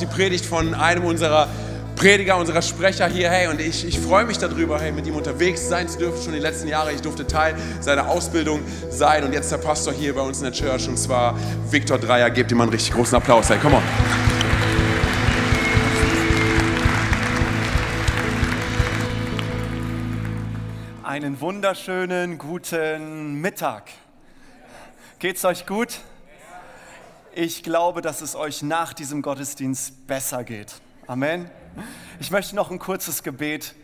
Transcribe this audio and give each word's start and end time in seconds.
die 0.00 0.06
Predigt 0.06 0.44
von 0.44 0.74
einem 0.74 1.04
unserer 1.04 1.48
Prediger, 1.94 2.36
unserer 2.36 2.62
Sprecher 2.62 3.06
hier. 3.06 3.30
Hey, 3.30 3.46
und 3.46 3.60
ich, 3.60 3.86
ich 3.86 3.98
freue 4.00 4.24
mich 4.24 4.38
darüber, 4.38 4.80
hey, 4.80 4.90
mit 4.90 5.06
ihm 5.06 5.14
unterwegs 5.14 5.68
sein 5.68 5.88
zu 5.88 5.98
dürfen, 5.98 6.20
schon 6.20 6.32
die 6.32 6.40
letzten 6.40 6.66
Jahre. 6.66 6.92
Ich 6.92 7.00
durfte 7.00 7.28
Teil 7.28 7.54
seiner 7.80 8.08
Ausbildung 8.08 8.60
sein 8.90 9.22
und 9.22 9.32
jetzt 9.32 9.52
der 9.52 9.58
Pastor 9.58 9.94
hier 9.94 10.12
bei 10.14 10.20
uns 10.20 10.38
in 10.38 10.44
der 10.44 10.52
Church 10.52 10.88
und 10.88 10.98
zwar 10.98 11.38
Viktor 11.70 11.96
Dreier. 11.96 12.28
Gebt 12.30 12.50
ihm 12.50 12.60
einen 12.60 12.70
richtig 12.72 12.92
großen 12.92 13.16
Applaus. 13.16 13.48
Hey, 13.48 13.58
komm 13.62 13.74
on. 13.74 13.82
Einen 21.04 21.40
wunderschönen 21.40 22.36
guten 22.38 23.40
Mittag. 23.40 23.84
Geht's 25.20 25.44
euch 25.44 25.66
gut? 25.66 26.00
Ich 27.36 27.64
glaube, 27.64 28.00
dass 28.00 28.20
es 28.20 28.36
euch 28.36 28.62
nach 28.62 28.92
diesem 28.92 29.20
Gottesdienst 29.20 30.06
besser 30.06 30.44
geht. 30.44 30.74
Amen. 31.08 31.50
Ich 32.20 32.30
möchte 32.30 32.54
noch 32.54 32.70
ein 32.70 32.78
kurzes 32.78 33.24
Gebet 33.24 33.74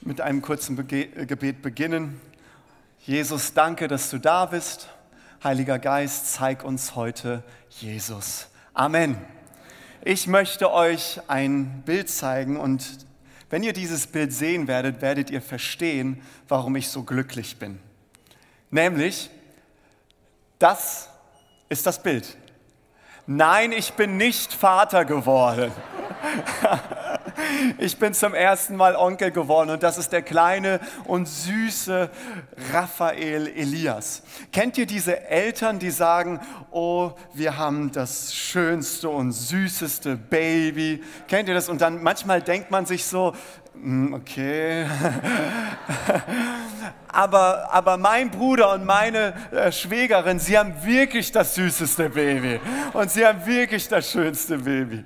mit 0.00 0.20
einem 0.20 0.42
kurzen 0.42 0.76
Bege 0.76 1.26
Gebet 1.26 1.60
beginnen. 1.60 2.20
Jesus, 3.00 3.52
danke, 3.52 3.88
dass 3.88 4.10
du 4.10 4.18
da 4.18 4.46
bist. 4.46 4.90
Heiliger 5.42 5.80
Geist, 5.80 6.32
zeig 6.32 6.62
uns 6.62 6.94
heute 6.94 7.42
Jesus. 7.68 8.46
Amen. 8.74 9.18
Ich 10.04 10.28
möchte 10.28 10.70
euch 10.70 11.18
ein 11.26 11.82
Bild 11.84 12.08
zeigen 12.08 12.56
und 12.56 13.08
wenn 13.50 13.64
ihr 13.64 13.72
dieses 13.72 14.06
Bild 14.06 14.32
sehen 14.32 14.68
werdet, 14.68 15.02
werdet 15.02 15.30
ihr 15.30 15.42
verstehen, 15.42 16.22
warum 16.46 16.76
ich 16.76 16.86
so 16.90 17.02
glücklich 17.02 17.58
bin. 17.58 17.80
Nämlich, 18.70 19.30
das 20.60 21.08
ist 21.68 21.84
das 21.84 22.00
Bild. 22.04 22.36
Nein, 23.30 23.72
ich 23.72 23.92
bin 23.92 24.16
nicht 24.16 24.54
Vater 24.54 25.04
geworden. 25.04 25.70
Ich 27.76 27.98
bin 27.98 28.14
zum 28.14 28.34
ersten 28.34 28.74
Mal 28.74 28.96
Onkel 28.96 29.30
geworden 29.30 29.70
und 29.70 29.82
das 29.84 29.96
ist 29.96 30.12
der 30.12 30.22
kleine 30.22 30.80
und 31.04 31.28
süße 31.28 32.10
Raphael 32.72 33.46
Elias. 33.46 34.22
Kennt 34.50 34.76
ihr 34.76 34.86
diese 34.86 35.28
Eltern, 35.28 35.78
die 35.78 35.90
sagen, 35.90 36.40
oh, 36.72 37.12
wir 37.34 37.56
haben 37.56 37.92
das 37.92 38.34
schönste 38.34 39.08
und 39.10 39.30
süßeste 39.30 40.16
Baby? 40.16 41.02
Kennt 41.28 41.48
ihr 41.48 41.54
das? 41.54 41.68
Und 41.68 41.80
dann 41.80 42.02
manchmal 42.02 42.42
denkt 42.42 42.72
man 42.72 42.86
sich 42.86 43.04
so, 43.04 43.34
hm, 43.74 44.14
okay. 44.14 44.86
Aber, 47.08 47.72
aber 47.72 47.96
mein 47.96 48.30
Bruder 48.30 48.72
und 48.72 48.84
meine 48.84 49.34
äh, 49.52 49.72
Schwägerin, 49.72 50.38
sie 50.38 50.58
haben 50.58 50.74
wirklich 50.84 51.32
das 51.32 51.54
süßeste 51.54 52.10
Baby. 52.10 52.60
Und 52.92 53.10
sie 53.10 53.26
haben 53.26 53.44
wirklich 53.46 53.88
das 53.88 54.10
schönste 54.10 54.58
Baby. 54.58 55.04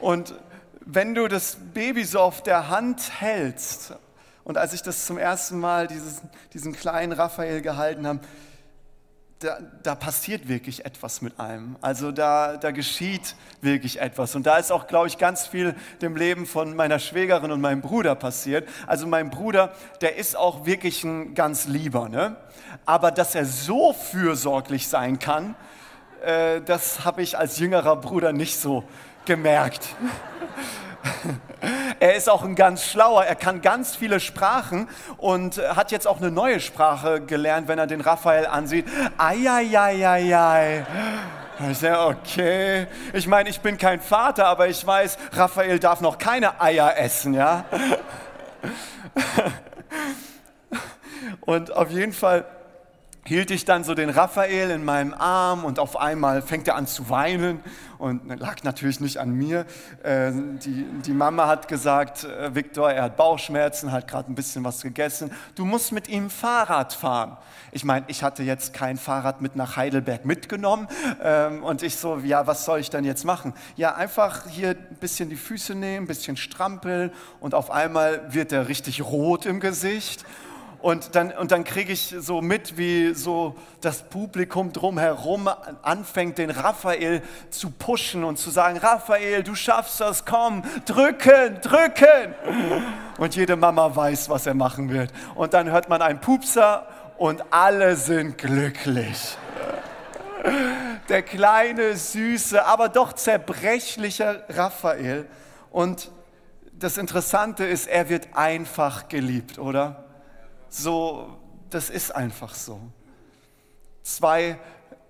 Und 0.00 0.34
wenn 0.80 1.14
du 1.14 1.28
das 1.28 1.56
Baby 1.74 2.04
so 2.04 2.20
auf 2.20 2.42
der 2.42 2.68
Hand 2.68 3.20
hältst, 3.20 3.94
und 4.44 4.56
als 4.56 4.72
ich 4.72 4.82
das 4.82 5.04
zum 5.04 5.18
ersten 5.18 5.58
Mal 5.60 5.86
dieses, 5.86 6.22
diesen 6.54 6.72
kleinen 6.72 7.12
Raphael 7.12 7.60
gehalten 7.60 8.06
habe, 8.06 8.20
da, 9.40 9.58
da, 9.82 9.94
passiert 9.94 10.48
wirklich 10.48 10.84
etwas 10.84 11.22
mit 11.22 11.38
einem. 11.38 11.76
Also 11.80 12.10
da, 12.10 12.56
da 12.56 12.72
geschieht 12.72 13.36
wirklich 13.60 14.00
etwas. 14.00 14.34
Und 14.34 14.46
da 14.46 14.56
ist 14.56 14.72
auch, 14.72 14.88
glaube 14.88 15.06
ich, 15.06 15.16
ganz 15.16 15.46
viel 15.46 15.76
dem 16.02 16.16
Leben 16.16 16.44
von 16.44 16.74
meiner 16.74 16.98
Schwägerin 16.98 17.52
und 17.52 17.60
meinem 17.60 17.80
Bruder 17.80 18.16
passiert. 18.16 18.68
Also 18.86 19.06
mein 19.06 19.30
Bruder, 19.30 19.72
der 20.00 20.16
ist 20.16 20.36
auch 20.36 20.66
wirklich 20.66 21.04
ein 21.04 21.34
ganz 21.34 21.66
lieber. 21.66 22.08
Ne? 22.08 22.36
Aber 22.84 23.12
dass 23.12 23.34
er 23.34 23.44
so 23.44 23.92
fürsorglich 23.92 24.88
sein 24.88 25.20
kann, 25.20 25.54
äh, 26.24 26.60
das 26.60 27.04
habe 27.04 27.22
ich 27.22 27.38
als 27.38 27.58
jüngerer 27.58 27.96
Bruder 27.96 28.32
nicht 28.32 28.58
so 28.58 28.82
gemerkt. 29.24 29.88
Er 32.00 32.14
ist 32.14 32.30
auch 32.30 32.44
ein 32.44 32.54
ganz 32.54 32.84
schlauer, 32.84 33.24
er 33.24 33.34
kann 33.34 33.60
ganz 33.60 33.96
viele 33.96 34.20
Sprachen 34.20 34.88
und 35.16 35.58
hat 35.58 35.90
jetzt 35.90 36.06
auch 36.06 36.18
eine 36.18 36.30
neue 36.30 36.60
Sprache 36.60 37.20
gelernt, 37.20 37.66
wenn 37.66 37.80
er 37.80 37.88
den 37.88 38.00
Raphael 38.00 38.46
ansieht. 38.46 38.86
Eieieiei. 39.18 40.86
Ich 41.68 41.78
sage, 41.78 42.00
okay. 42.06 42.86
Ich 43.12 43.26
meine, 43.26 43.50
ich 43.50 43.60
bin 43.60 43.76
kein 43.76 44.00
Vater, 44.00 44.46
aber 44.46 44.68
ich 44.68 44.86
weiß, 44.86 45.18
Raphael 45.32 45.80
darf 45.80 46.00
noch 46.00 46.18
keine 46.18 46.60
Eier 46.60 46.96
essen, 46.96 47.34
ja? 47.34 47.64
Und 51.40 51.72
auf 51.72 51.90
jeden 51.90 52.12
Fall 52.12 52.44
hielt 53.28 53.50
ich 53.50 53.66
dann 53.66 53.84
so 53.84 53.94
den 53.94 54.08
Raphael 54.08 54.70
in 54.70 54.86
meinem 54.86 55.12
Arm 55.12 55.66
und 55.66 55.78
auf 55.78 56.00
einmal 56.00 56.40
fängt 56.40 56.66
er 56.66 56.76
an 56.76 56.86
zu 56.86 57.10
weinen 57.10 57.60
und 57.98 58.26
lag 58.40 58.62
natürlich 58.62 59.00
nicht 59.00 59.18
an 59.18 59.32
mir. 59.32 59.66
Äh, 60.02 60.32
die, 60.32 60.86
die 61.04 61.12
Mama 61.12 61.46
hat 61.46 61.68
gesagt, 61.68 62.24
äh, 62.24 62.54
Viktor, 62.54 62.90
er 62.90 63.02
hat 63.02 63.18
Bauchschmerzen, 63.18 63.92
hat 63.92 64.08
gerade 64.08 64.32
ein 64.32 64.34
bisschen 64.34 64.64
was 64.64 64.80
gegessen. 64.80 65.30
Du 65.56 65.66
musst 65.66 65.92
mit 65.92 66.08
ihm 66.08 66.30
Fahrrad 66.30 66.94
fahren. 66.94 67.36
Ich 67.70 67.84
meine, 67.84 68.06
ich 68.08 68.22
hatte 68.22 68.42
jetzt 68.44 68.72
kein 68.72 68.96
Fahrrad 68.96 69.42
mit 69.42 69.56
nach 69.56 69.76
Heidelberg 69.76 70.24
mitgenommen 70.24 70.88
ähm, 71.22 71.62
und 71.62 71.82
ich 71.82 71.96
so, 71.96 72.16
ja, 72.24 72.46
was 72.46 72.64
soll 72.64 72.80
ich 72.80 72.88
denn 72.88 73.04
jetzt 73.04 73.26
machen? 73.26 73.52
Ja, 73.76 73.94
einfach 73.94 74.48
hier 74.48 74.70
ein 74.70 74.96
bisschen 75.00 75.28
die 75.28 75.36
Füße 75.36 75.74
nehmen, 75.74 76.04
ein 76.04 76.08
bisschen 76.08 76.38
strampeln 76.38 77.12
und 77.40 77.54
auf 77.54 77.70
einmal 77.70 78.32
wird 78.32 78.52
er 78.52 78.68
richtig 78.68 79.02
rot 79.02 79.44
im 79.44 79.60
Gesicht 79.60 80.24
und 80.80 81.16
dann, 81.16 81.32
und 81.32 81.50
dann 81.50 81.64
kriege 81.64 81.92
ich 81.92 82.14
so 82.18 82.40
mit, 82.40 82.78
wie 82.78 83.12
so 83.12 83.56
das 83.80 84.08
Publikum 84.08 84.72
drumherum 84.72 85.50
anfängt, 85.82 86.38
den 86.38 86.50
Raphael 86.50 87.20
zu 87.50 87.70
pushen 87.70 88.22
und 88.22 88.38
zu 88.38 88.50
sagen, 88.50 88.78
Raphael, 88.78 89.42
du 89.42 89.56
schaffst 89.56 90.00
das, 90.00 90.24
komm, 90.24 90.62
drücken, 90.84 91.60
drücken. 91.62 92.34
Und 93.18 93.34
jede 93.34 93.56
Mama 93.56 93.94
weiß, 93.94 94.28
was 94.28 94.46
er 94.46 94.54
machen 94.54 94.90
wird. 94.90 95.12
Und 95.34 95.52
dann 95.52 95.68
hört 95.68 95.88
man 95.88 96.00
einen 96.00 96.20
Pupser 96.20 96.86
und 97.16 97.42
alle 97.50 97.96
sind 97.96 98.38
glücklich. 98.38 99.36
Der 101.08 101.22
kleine, 101.22 101.96
süße, 101.96 102.64
aber 102.64 102.88
doch 102.88 103.14
zerbrechliche 103.14 104.44
Raphael. 104.48 105.26
Und 105.72 106.12
das 106.72 106.98
Interessante 106.98 107.64
ist, 107.64 107.88
er 107.88 108.08
wird 108.08 108.28
einfach 108.34 109.08
geliebt, 109.08 109.58
oder? 109.58 110.04
So, 110.68 111.38
das 111.70 111.90
ist 111.90 112.14
einfach 112.14 112.54
so. 112.54 112.80
Zwei 114.02 114.58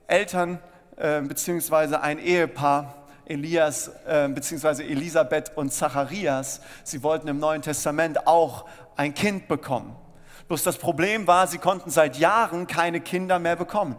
Eltern 0.06 0.60
äh, 0.96 1.20
beziehungsweise 1.20 2.00
ein 2.00 2.18
Ehepaar, 2.18 3.06
Elias 3.24 3.88
äh, 4.06 4.28
beziehungsweise 4.28 4.84
Elisabeth 4.84 5.56
und 5.56 5.72
Zacharias, 5.72 6.60
sie 6.82 7.02
wollten 7.02 7.28
im 7.28 7.38
Neuen 7.38 7.62
Testament 7.62 8.26
auch 8.26 8.66
ein 8.96 9.14
Kind 9.14 9.48
bekommen. 9.48 9.94
Bloß 10.48 10.62
das 10.62 10.78
Problem 10.78 11.26
war, 11.26 11.46
sie 11.46 11.58
konnten 11.58 11.90
seit 11.90 12.16
Jahren 12.16 12.66
keine 12.66 13.00
Kinder 13.00 13.38
mehr 13.38 13.56
bekommen. 13.56 13.96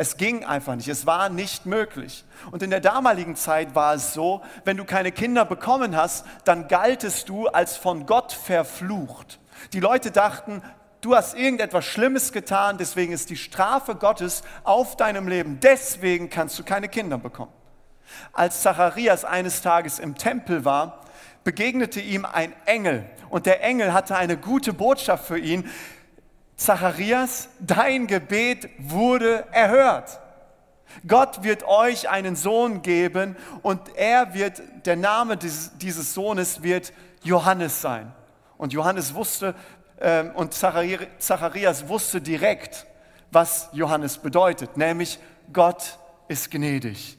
Es 0.00 0.16
ging 0.16 0.44
einfach 0.44 0.76
nicht, 0.76 0.86
es 0.86 1.06
war 1.06 1.28
nicht 1.28 1.66
möglich. 1.66 2.24
Und 2.52 2.62
in 2.62 2.70
der 2.70 2.78
damaligen 2.78 3.34
Zeit 3.34 3.74
war 3.74 3.94
es 3.94 4.14
so, 4.14 4.42
wenn 4.64 4.76
du 4.76 4.84
keine 4.84 5.10
Kinder 5.10 5.44
bekommen 5.44 5.96
hast, 5.96 6.24
dann 6.44 6.68
galtest 6.68 7.28
du 7.28 7.48
als 7.48 7.76
von 7.76 8.06
Gott 8.06 8.32
verflucht. 8.32 9.40
Die 9.72 9.80
Leute 9.80 10.12
dachten, 10.12 10.62
du 11.00 11.16
hast 11.16 11.36
irgendetwas 11.36 11.84
Schlimmes 11.84 12.30
getan, 12.30 12.78
deswegen 12.78 13.12
ist 13.12 13.28
die 13.28 13.36
Strafe 13.36 13.96
Gottes 13.96 14.44
auf 14.62 14.96
deinem 14.96 15.26
Leben. 15.26 15.58
Deswegen 15.58 16.30
kannst 16.30 16.56
du 16.60 16.62
keine 16.62 16.88
Kinder 16.88 17.18
bekommen. 17.18 17.52
Als 18.32 18.62
Zacharias 18.62 19.24
eines 19.24 19.62
Tages 19.62 19.98
im 19.98 20.14
Tempel 20.14 20.64
war, 20.64 21.00
begegnete 21.42 22.00
ihm 22.00 22.24
ein 22.24 22.54
Engel 22.66 23.04
und 23.30 23.46
der 23.46 23.64
Engel 23.64 23.92
hatte 23.92 24.14
eine 24.14 24.36
gute 24.36 24.72
Botschaft 24.72 25.24
für 25.26 25.40
ihn. 25.40 25.68
Zacharias, 26.58 27.48
dein 27.60 28.08
Gebet 28.08 28.68
wurde 28.78 29.44
erhört. 29.52 30.20
Gott 31.06 31.44
wird 31.44 31.62
euch 31.62 32.08
einen 32.08 32.34
Sohn 32.34 32.82
geben 32.82 33.36
und 33.62 33.80
er 33.94 34.34
wird, 34.34 34.60
der 34.84 34.96
Name 34.96 35.36
dieses, 35.36 35.78
dieses 35.78 36.12
Sohnes 36.12 36.62
wird 36.62 36.92
Johannes 37.22 37.80
sein. 37.80 38.12
Und 38.56 38.72
Johannes 38.72 39.14
wusste 39.14 39.54
ähm, 40.00 40.32
und 40.34 40.52
Zacharias 40.52 41.88
wusste 41.88 42.20
direkt, 42.20 42.86
was 43.30 43.68
Johannes 43.72 44.18
bedeutet, 44.18 44.76
nämlich 44.76 45.20
Gott 45.52 45.98
ist 46.26 46.50
gnädig. 46.50 47.18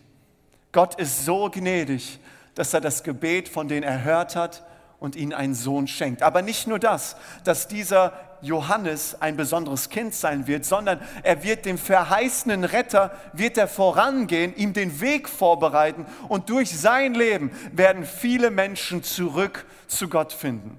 Gott 0.74 0.96
ist 0.96 1.26
so 1.26 1.50
gnädig, 1.50 2.20
dass 2.56 2.74
er 2.74 2.82
das 2.82 3.04
Gebet 3.04 3.48
von 3.48 3.70
denen 3.70 3.84
erhört 3.84 4.36
hat 4.36 4.64
und 5.00 5.16
ihnen 5.16 5.34
einen 5.34 5.56
Sohn 5.56 5.88
schenkt. 5.88 6.24
Aber 6.24 6.42
nicht 6.42 6.68
nur 6.68 6.78
das, 6.78 7.16
dass 7.46 7.70
dieser 7.70 8.29
Johannes 8.42 9.22
ein 9.22 9.38
besonderes 9.38 9.90
Kind 9.90 10.14
sein 10.14 10.48
wird, 10.48 10.66
sondern 10.66 11.00
er 11.24 11.44
wird 11.44 11.66
dem 11.66 11.78
verheißenen 11.78 12.64
Retter, 12.64 13.12
wird 13.34 13.58
er 13.58 13.68
vorangehen, 13.68 14.56
ihm 14.56 14.74
den 14.74 15.02
Weg 15.02 15.28
vorbereiten 15.30 16.06
und 16.28 16.50
durch 16.50 16.78
sein 16.78 17.14
Leben 17.14 17.52
werden 17.72 18.06
viele 18.06 18.52
Menschen 18.52 19.04
zurück 19.04 19.66
zu 19.88 20.10
Gott 20.10 20.34
finden. 20.34 20.78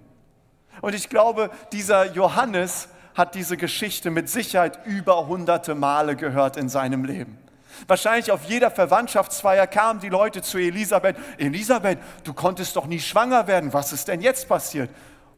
Und 0.81 0.95
ich 0.95 1.09
glaube, 1.09 1.51
dieser 1.73 2.13
Johannes 2.13 2.89
hat 3.15 3.35
diese 3.35 3.57
Geschichte 3.57 4.11
mit 4.11 4.31
Sicherheit 4.31 4.87
über 4.87 5.27
hunderte 5.27 5.75
Male 5.75 6.17
gehört 6.17 6.57
in 6.57 6.69
seinem 6.69 7.05
Leben. 7.05 7.39
Wahrscheinlich 7.87 8.31
auf 8.31 8.45
jeder 8.45 8.71
Verwandtschaftsfeier 8.71 9.67
kamen 9.67 10.01
die 10.01 10.09
Leute 10.09 10.43
zu 10.43 10.59
Elisabeth. 10.59 11.17
Elisabeth, 11.39 11.99
du 12.25 12.33
konntest 12.35 12.77
doch 12.77 12.87
nie 12.87 13.01
schwanger 13.01 13.47
werden. 13.47 13.73
Was 13.73 13.93
ist 13.93 14.09
denn 14.09 14.21
jetzt 14.21 14.49
passiert? 14.49 14.91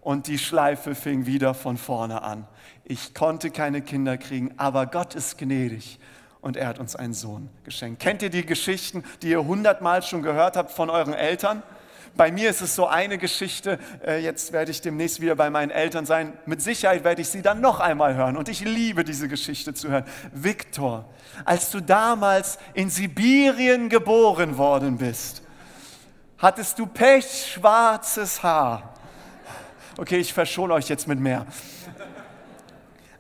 Und 0.03 0.27
die 0.27 0.39
Schleife 0.39 0.95
fing 0.95 1.27
wieder 1.27 1.55
von 1.55 1.79
vorne 1.79 2.23
an. 2.23 2.47
Ich 2.85 3.15
konnte 3.15 3.51
keine 3.51 3.81
Kinder 3.81 4.19
kriegen, 4.19 4.53
aber 4.59 4.87
Gott 4.87 5.15
ist 5.15 5.39
gnädig 5.39 5.99
und 6.41 6.57
er 6.57 6.67
hat 6.67 6.79
uns 6.79 6.97
einen 6.97 7.15
Sohn 7.15 7.49
geschenkt. 7.65 8.03
Kennt 8.03 8.21
ihr 8.21 8.29
die 8.29 8.45
Geschichten, 8.45 9.05
die 9.23 9.31
ihr 9.31 9.45
hundertmal 9.45 10.03
schon 10.03 10.23
gehört 10.23 10.57
habt 10.57 10.73
von 10.73 10.91
euren 10.91 11.15
Eltern? 11.15 11.63
Bei 12.15 12.31
mir 12.31 12.51
ist 12.51 12.61
es 12.61 12.75
so 12.75 12.87
eine 12.87 13.17
Geschichte, 13.17 13.79
äh, 14.05 14.19
jetzt 14.19 14.53
werde 14.53 14.71
ich 14.71 14.83
demnächst 14.83 15.21
wieder 15.21 15.35
bei 15.35 15.49
meinen 15.49 15.71
Eltern 15.71 16.05
sein. 16.05 16.35
Mit 16.45 16.61
Sicherheit 16.61 17.05
werde 17.05 17.23
ich 17.23 17.29
sie 17.29 17.41
dann 17.41 17.61
noch 17.61 17.81
einmal 17.81 18.15
hören 18.15 18.37
und 18.37 18.49
ich 18.51 18.61
liebe 18.61 19.05
diese 19.05 19.29
Geschichte 19.29 19.73
zu 19.73 19.89
hören. 19.89 20.05
Viktor, 20.33 21.07
als 21.45 21.71
du 21.71 21.81
damals 21.81 22.59
in 22.75 22.91
Sibirien 22.91 23.89
geboren 23.89 24.59
worden 24.59 24.99
bist, 24.99 25.43
hattest 26.37 26.79
du 26.79 26.87
pechschwarzes 26.87 28.43
Haar. 28.43 28.92
Okay, 29.99 30.19
ich 30.19 30.33
verschone 30.33 30.73
euch 30.73 30.89
jetzt 30.89 31.07
mit 31.07 31.21
mehr. 31.21 31.47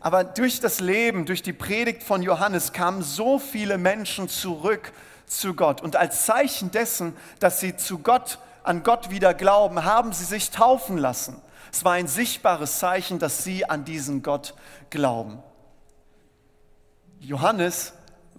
Aber 0.00 0.24
durch 0.24 0.58
das 0.58 0.80
Leben, 0.80 1.26
durch 1.26 1.42
die 1.42 1.52
Predigt 1.52 2.02
von 2.02 2.22
Johannes 2.22 2.72
kamen 2.72 3.02
so 3.02 3.38
viele 3.38 3.78
Menschen 3.78 4.28
zurück 4.28 4.92
zu 5.26 5.54
Gott. 5.54 5.80
Und 5.80 5.96
als 5.96 6.24
Zeichen 6.24 6.70
dessen, 6.70 7.14
dass 7.40 7.60
sie 7.60 7.76
zu 7.76 7.98
Gott 7.98 8.38
an 8.64 8.82
Gott 8.82 9.10
wieder 9.10 9.34
glauben, 9.34 9.84
haben 9.84 10.12
sie 10.12 10.24
sich 10.24 10.50
taufen 10.50 10.96
lassen. 10.96 11.40
Es 11.72 11.84
war 11.84 11.92
ein 11.92 12.08
sichtbares 12.08 12.78
Zeichen, 12.78 13.18
dass 13.18 13.44
sie 13.44 13.68
an 13.68 13.84
diesen 13.84 14.22
Gott 14.22 14.54
glauben. 14.90 15.42
Johannes 17.20 17.92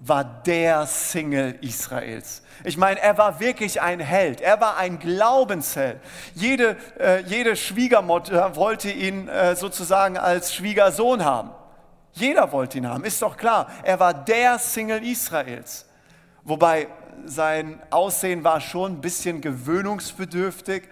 war 0.06 0.24
der 0.24 0.86
Single 0.86 1.58
Israels. 1.62 2.42
Ich 2.66 2.78
meine, 2.78 3.00
er 3.00 3.18
war 3.18 3.40
wirklich 3.40 3.82
ein 3.82 4.00
Held. 4.00 4.42
Er 4.42 4.60
war 4.60 4.78
ein 4.78 5.00
Glaubensheld. 5.00 6.00
Jede, 6.36 6.76
äh, 7.00 7.22
jede 7.22 7.56
Schwiegermutter 7.56 8.56
wollte 8.58 8.92
ihn 8.92 9.30
äh, 9.30 9.56
sozusagen 9.56 10.18
als 10.18 10.54
Schwiegersohn 10.54 11.24
haben. 11.24 11.52
Jeder 12.12 12.52
wollte 12.52 12.78
ihn 12.78 12.88
haben, 12.88 13.06
ist 13.06 13.22
doch 13.22 13.38
klar. 13.38 13.68
Er 13.84 14.00
war 14.00 14.14
der 14.14 14.60
Single 14.60 15.04
Israels. 15.04 15.86
Wobei 16.44 16.88
sein 17.26 17.82
Aussehen 17.90 18.44
war 18.44 18.60
schon 18.60 18.94
ein 18.94 19.02
bisschen 19.02 19.40
gewöhnungsbedürftig. 19.40 20.84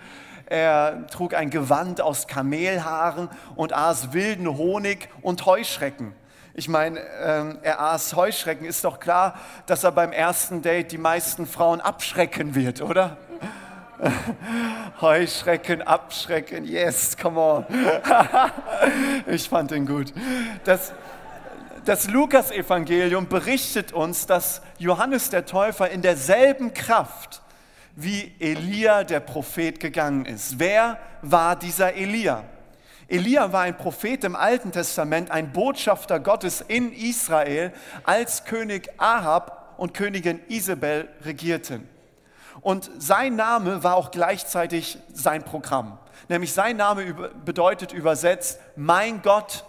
Er 0.45 1.05
trug 1.07 1.33
ein 1.33 1.49
Gewand 1.49 2.01
aus 2.01 2.27
Kamelhaaren 2.27 3.29
und 3.55 3.73
aß 3.73 4.13
wilden 4.13 4.57
Honig 4.57 5.09
und 5.21 5.45
Heuschrecken. 5.45 6.13
Ich 6.53 6.67
meine, 6.67 6.99
ähm, 7.23 7.59
er 7.61 7.79
aß 7.79 8.15
Heuschrecken. 8.15 8.65
Ist 8.65 8.83
doch 8.83 8.99
klar, 8.99 9.35
dass 9.67 9.83
er 9.83 9.91
beim 9.91 10.11
ersten 10.11 10.61
Date 10.61 10.91
die 10.91 10.97
meisten 10.97 11.47
Frauen 11.47 11.79
abschrecken 11.79 12.55
wird, 12.55 12.81
oder? 12.81 13.17
Heuschrecken, 15.01 15.81
abschrecken, 15.81 16.65
yes, 16.65 17.15
come 17.17 17.39
on. 17.39 17.65
ich 19.27 19.47
fand 19.47 19.71
ihn 19.71 19.85
gut. 19.85 20.13
Das, 20.63 20.91
das 21.85 22.09
Lukas-Evangelium 22.09 23.27
berichtet 23.27 23.93
uns, 23.93 24.25
dass 24.25 24.61
Johannes 24.77 25.29
der 25.29 25.45
Täufer 25.45 25.89
in 25.89 26.01
derselben 26.01 26.73
Kraft 26.73 27.41
wie 27.95 28.33
Elia 28.39 29.03
der 29.03 29.19
Prophet 29.19 29.79
gegangen 29.79 30.25
ist. 30.25 30.59
Wer 30.59 30.97
war 31.21 31.55
dieser 31.55 31.93
Elia? 31.93 32.43
Elia 33.11 33.51
war 33.51 33.61
ein 33.61 33.77
Prophet 33.77 34.23
im 34.23 34.35
Alten 34.35 34.71
Testament, 34.71 35.31
ein 35.31 35.51
Botschafter 35.51 36.19
Gottes 36.19 36.61
in 36.61 36.93
Israel, 36.93 37.73
als 38.03 38.45
König 38.45 38.89
Ahab 38.97 39.75
und 39.77 39.93
Königin 39.93 40.39
Isabel 40.47 41.09
regierten. 41.25 41.87
Und 42.61 42.89
sein 42.97 43.35
Name 43.35 43.83
war 43.83 43.95
auch 43.95 44.11
gleichzeitig 44.11 44.97
sein 45.13 45.43
Programm. 45.43 45.97
Nämlich 46.29 46.53
sein 46.53 46.77
Name 46.77 47.31
bedeutet 47.45 47.91
übersetzt, 47.91 48.59
mein 48.75 49.21
Gott 49.21 49.65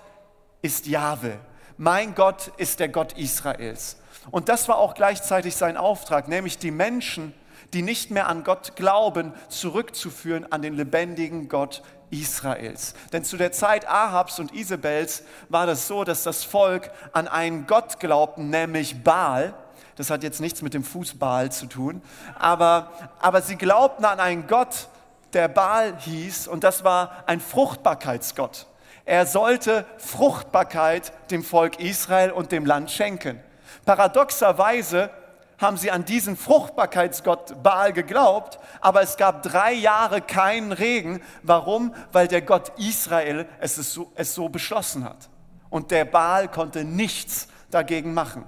ist 0.60 0.86
Jahwe 0.86 1.38
mein 1.82 2.14
Gott 2.14 2.52
ist 2.58 2.80
der 2.80 2.88
Gott 2.88 3.18
Israels. 3.18 3.96
Und 4.30 4.48
das 4.48 4.68
war 4.68 4.78
auch 4.78 4.94
gleichzeitig 4.94 5.56
sein 5.56 5.76
Auftrag, 5.76 6.28
nämlich 6.28 6.58
die 6.58 6.70
Menschen, 6.70 7.34
die 7.72 7.82
nicht 7.82 8.12
mehr 8.12 8.28
an 8.28 8.44
Gott 8.44 8.76
glauben, 8.76 9.32
zurückzuführen 9.48 10.50
an 10.52 10.62
den 10.62 10.74
lebendigen 10.74 11.48
Gott 11.48 11.82
Israels. 12.12 12.94
Denn 13.12 13.24
zu 13.24 13.36
der 13.36 13.50
Zeit 13.52 13.88
Ahabs 13.88 14.38
und 14.38 14.54
Isabels 14.54 15.24
war 15.48 15.66
das 15.66 15.88
so, 15.88 16.04
dass 16.04 16.22
das 16.22 16.44
Volk 16.44 16.90
an 17.12 17.26
einen 17.26 17.66
Gott 17.66 17.98
glaubten, 17.98 18.50
nämlich 18.50 19.02
Baal. 19.02 19.54
Das 19.96 20.10
hat 20.10 20.22
jetzt 20.22 20.40
nichts 20.40 20.62
mit 20.62 20.74
dem 20.74 20.84
Fußball 20.84 21.50
zu 21.50 21.66
tun, 21.66 22.02
aber, 22.38 22.92
aber 23.20 23.42
sie 23.42 23.56
glaubten 23.56 24.04
an 24.04 24.20
einen 24.20 24.46
Gott, 24.46 24.88
der 25.32 25.48
Baal 25.48 25.96
hieß, 25.98 26.48
und 26.48 26.64
das 26.64 26.84
war 26.84 27.24
ein 27.26 27.40
Fruchtbarkeitsgott. 27.40 28.66
Er 29.04 29.26
sollte 29.26 29.84
Fruchtbarkeit 29.98 31.12
dem 31.30 31.42
Volk 31.42 31.80
Israel 31.80 32.30
und 32.30 32.52
dem 32.52 32.66
Land 32.66 32.90
schenken. 32.90 33.40
Paradoxerweise 33.84 35.10
haben 35.58 35.76
sie 35.76 35.90
an 35.90 36.04
diesen 36.04 36.36
Fruchtbarkeitsgott 36.36 37.62
Baal 37.62 37.92
geglaubt, 37.92 38.58
aber 38.80 39.02
es 39.02 39.16
gab 39.16 39.42
drei 39.42 39.72
Jahre 39.72 40.20
keinen 40.20 40.72
Regen. 40.72 41.22
Warum? 41.42 41.94
Weil 42.10 42.28
der 42.28 42.42
Gott 42.42 42.72
Israel 42.78 43.48
es 43.60 43.76
so, 43.76 44.12
es 44.14 44.34
so 44.34 44.48
beschlossen 44.48 45.04
hat. 45.04 45.28
Und 45.70 45.90
der 45.90 46.04
Baal 46.04 46.48
konnte 46.48 46.84
nichts 46.84 47.48
dagegen 47.70 48.12
machen. 48.12 48.44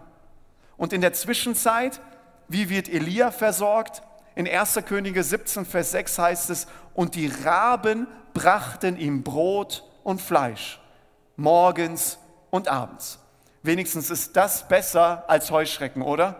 Und 0.76 0.92
in 0.92 1.00
der 1.00 1.12
Zwischenzeit, 1.12 2.00
wie 2.48 2.68
wird 2.68 2.88
Elia 2.88 3.30
versorgt? 3.30 4.02
In 4.34 4.48
1. 4.48 4.80
Könige 4.86 5.22
17, 5.22 5.64
Vers 5.64 5.92
6 5.92 6.18
heißt 6.18 6.50
es, 6.50 6.66
und 6.94 7.14
die 7.14 7.32
Raben 7.44 8.08
brachten 8.34 8.96
ihm 8.96 9.22
Brot 9.22 9.84
und 10.02 10.20
Fleisch, 10.20 10.80
morgens 11.36 12.18
und 12.50 12.68
abends. 12.68 13.18
Wenigstens 13.62 14.10
ist 14.10 14.36
das 14.36 14.68
besser 14.68 15.24
als 15.28 15.50
Heuschrecken, 15.50 16.02
oder? 16.02 16.36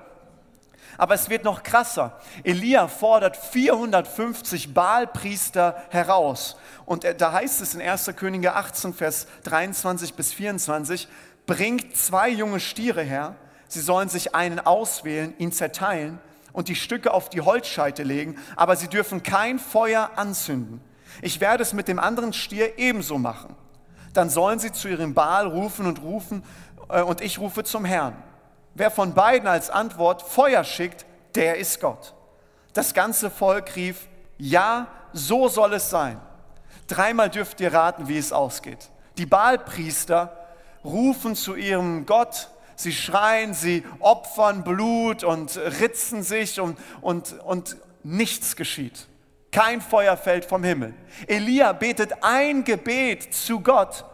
Aber 0.99 1.14
es 1.14 1.29
wird 1.29 1.44
noch 1.44 1.62
krasser. 1.62 2.19
Elia 2.43 2.88
fordert 2.88 3.37
450 3.37 4.75
Baalpriester 4.75 5.76
heraus. 5.91 6.56
Und 6.87 7.05
da 7.19 7.32
heißt 7.32 7.61
es 7.61 7.75
in 7.75 7.82
1. 7.82 8.12
Könige 8.17 8.55
18, 8.55 8.94
Vers 8.94 9.26
23 9.44 10.14
bis 10.14 10.32
24, 10.32 11.08
bringt 11.46 11.96
zwei 11.96 12.29
junge 12.29 12.61
Stiere 12.61 13.02
her. 13.02 13.37
Sie 13.69 13.81
sollen 13.81 14.08
sich 14.08 14.35
einen 14.35 14.61
auswählen, 14.61 15.35
ihn 15.38 15.52
zerteilen 15.52 16.20
und 16.52 16.69
die 16.69 16.76
Stücke 16.76 17.12
auf 17.12 17.29
die 17.29 17.41
Holzscheite 17.41 18.02
legen, 18.02 18.38
aber 18.56 18.76
sie 18.76 18.88
dürfen 18.88 19.23
kein 19.23 19.58
Feuer 19.58 20.12
anzünden. 20.17 20.81
Ich 21.20 21.41
werde 21.41 21.63
es 21.63 21.72
mit 21.72 21.89
dem 21.89 21.98
anderen 21.98 22.32
Stier 22.32 22.79
ebenso 22.79 23.19
machen. 23.19 23.55
Dann 24.13 24.31
sollen 24.31 24.60
sie 24.60 24.72
zu 24.72 24.89
ihrem 24.89 25.15
Baal 25.15 25.46
rufen 25.48 25.86
und 25.86 26.01
rufen 26.03 26.44
äh, 26.89 27.03
und 27.03 27.20
ich 27.20 27.39
rufe 27.39 27.65
zum 27.65 27.84
Herrn. 27.84 28.15
Wer 28.74 28.90
von 28.90 29.14
beiden 29.14 29.48
als 29.48 29.70
Antwort 29.70 30.22
Feuer 30.22 30.64
schickt, 30.64 31.06
der 31.34 31.56
ist 31.58 31.81
Gott. 31.81 32.14
Das 32.72 32.93
ganze 32.93 33.31
Volk 33.31 33.76
rief, 33.76 34.08
ja, 34.36 34.88
so 35.12 35.48
soll 35.48 35.74
es 35.74 35.90
sein. 35.90 36.20
Dreimal 36.88 37.31
dürft 37.31 37.60
ihr 37.60 37.72
raten, 37.72 38.08
wie 38.08 38.19
es 38.19 38.32
ausgeht. 38.32 38.90
Die 39.16 39.26
Baalpriester 39.26 40.36
rufen 40.84 41.36
zu 41.36 41.54
ihrem 41.54 42.04
Gott, 42.04 42.48
sie 42.74 42.93
schreien, 42.93 43.54
sie 43.54 43.84
opfern 44.00 44.64
Blut 44.64 45.22
und 45.22 45.56
ritzen 45.56 46.24
sich 46.24 46.60
und, 46.60 46.76
und, 47.00 47.40
und 47.44 47.76
nichts 48.02 48.56
geschieht. 48.56 49.06
Kein 49.52 49.81
Feuer 49.81 50.16
fällt 50.16 50.44
vom 50.44 50.64
Himmel. 50.64 50.94
Elia 51.28 51.72
betet 51.72 52.12
ein 52.22 52.64
Gebet 52.64 53.32
zu 53.32 53.60
Gott 53.60 54.04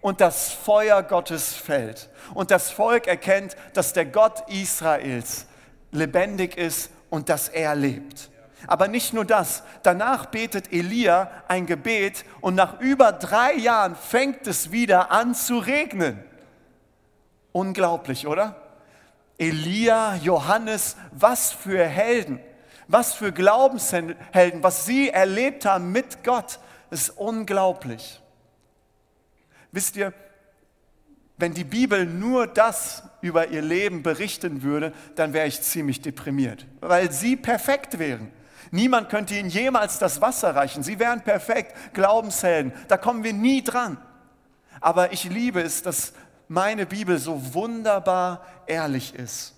und 0.00 0.20
das 0.20 0.50
Feuer 0.52 1.02
Gottes 1.02 1.54
fällt. 1.54 2.08
Und 2.34 2.50
das 2.50 2.70
Volk 2.70 3.06
erkennt, 3.06 3.56
dass 3.74 3.92
der 3.92 4.06
Gott 4.06 4.48
Israels 4.48 5.46
lebendig 5.92 6.56
ist 6.56 6.90
und 7.10 7.28
dass 7.28 7.48
er 7.48 7.74
lebt. 7.74 8.30
Aber 8.66 8.88
nicht 8.88 9.12
nur 9.12 9.24
das, 9.24 9.62
danach 9.82 10.26
betet 10.26 10.72
Elia 10.72 11.30
ein 11.48 11.66
Gebet 11.66 12.24
und 12.40 12.54
nach 12.54 12.78
über 12.80 13.12
drei 13.12 13.54
Jahren 13.54 13.96
fängt 13.96 14.46
es 14.46 14.70
wieder 14.70 15.10
an 15.10 15.34
zu 15.34 15.58
regnen. 15.58 16.22
Unglaublich, 17.52 18.26
oder? 18.26 18.56
Elia, 19.38 20.16
Johannes, 20.16 20.96
was 21.12 21.52
für 21.52 21.84
Helden 21.84 22.40
was 22.90 23.14
für 23.14 23.32
Glaubenshelden, 23.32 24.62
was 24.62 24.84
sie 24.84 25.10
erlebt 25.10 25.64
haben 25.64 25.92
mit 25.92 26.24
Gott, 26.24 26.58
ist 26.90 27.10
unglaublich. 27.10 28.19
Wisst 29.72 29.96
ihr, 29.96 30.12
wenn 31.36 31.54
die 31.54 31.64
Bibel 31.64 32.04
nur 32.04 32.46
das 32.46 33.02
über 33.22 33.48
ihr 33.48 33.62
Leben 33.62 34.02
berichten 34.02 34.62
würde, 34.62 34.92
dann 35.16 35.32
wäre 35.32 35.46
ich 35.46 35.62
ziemlich 35.62 36.02
deprimiert, 36.02 36.66
weil 36.80 37.10
sie 37.10 37.36
perfekt 37.36 37.98
wären. 37.98 38.30
Niemand 38.70 39.08
könnte 39.08 39.34
ihnen 39.34 39.48
jemals 39.48 39.98
das 39.98 40.20
Wasser 40.20 40.54
reichen. 40.54 40.82
Sie 40.82 40.98
wären 40.98 41.22
perfekt, 41.22 41.94
Glaubenshelden. 41.94 42.72
Da 42.88 42.96
kommen 42.96 43.24
wir 43.24 43.32
nie 43.32 43.64
dran. 43.64 43.96
Aber 44.80 45.12
ich 45.12 45.24
liebe 45.24 45.60
es, 45.60 45.82
dass 45.82 46.12
meine 46.46 46.86
Bibel 46.86 47.18
so 47.18 47.54
wunderbar 47.54 48.44
ehrlich 48.66 49.14
ist. 49.14 49.54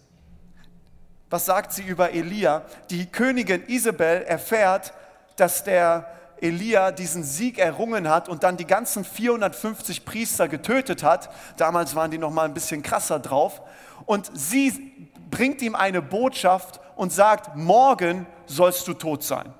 Was 1.31 1.47
sagt 1.47 1.73
sie 1.73 1.83
über 1.83 2.12
Elia? 2.12 2.62
Die 2.90 3.07
Königin 3.07 3.66
Isabel 3.66 4.23
erfährt, 4.23 4.92
dass 5.37 5.64
der 5.64 6.07
Elia 6.43 6.91
diesen 6.91 7.23
Sieg 7.23 7.59
errungen 7.59 8.09
hat 8.09 8.29
und 8.29 8.43
dann 8.43 8.57
die 8.57 8.67
ganzen 8.67 9.05
450 9.05 10.05
Priester 10.05 10.49
getötet 10.49 11.03
hat. 11.03 11.31
Damals 11.57 11.95
waren 11.95 12.11
die 12.11 12.19
noch 12.19 12.31
mal 12.31 12.45
ein 12.45 12.55
bisschen 12.55 12.83
krasser 12.83 13.21
drauf. 13.21 13.63
Und 14.07 14.31
sie 14.35 15.09
bringt 15.31 15.63
ihm 15.63 15.75
eine 15.75 16.03
Botschaft 16.03 16.81
und 16.97 17.13
sagt: 17.13 17.57
Morgen 17.57 18.27
sollst 18.47 18.89
du 18.89 18.95
tot 18.95 19.23
sein. 19.23 19.55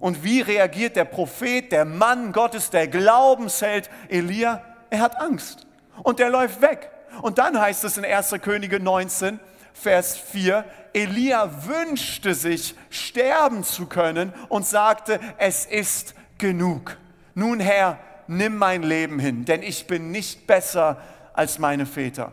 Und 0.00 0.24
wie 0.24 0.40
reagiert 0.40 0.96
der 0.96 1.04
Prophet, 1.04 1.70
der 1.70 1.84
Mann 1.84 2.32
Gottes, 2.32 2.70
der 2.70 2.88
Glaubensheld 2.88 3.90
Elia? 4.08 4.62
Er 4.90 5.00
hat 5.00 5.20
Angst 5.20 5.66
und 6.02 6.20
er 6.20 6.30
läuft 6.30 6.60
weg. 6.62 6.90
Und 7.22 7.38
dann 7.38 7.60
heißt 7.60 7.84
es 7.84 7.96
in 7.96 8.04
1. 8.04 8.36
Könige 8.42 8.80
19, 8.80 9.40
Vers 9.80 10.16
4, 10.16 10.64
Elia 10.94 11.66
wünschte 11.66 12.34
sich, 12.34 12.74
sterben 12.88 13.62
zu 13.62 13.86
können 13.86 14.32
und 14.48 14.66
sagte, 14.66 15.20
es 15.36 15.66
ist 15.66 16.14
genug. 16.38 16.96
Nun 17.34 17.60
Herr, 17.60 17.98
nimm 18.26 18.56
mein 18.56 18.82
Leben 18.82 19.18
hin, 19.18 19.44
denn 19.44 19.62
ich 19.62 19.86
bin 19.86 20.10
nicht 20.10 20.46
besser 20.46 20.96
als 21.34 21.58
meine 21.58 21.84
Väter. 21.84 22.32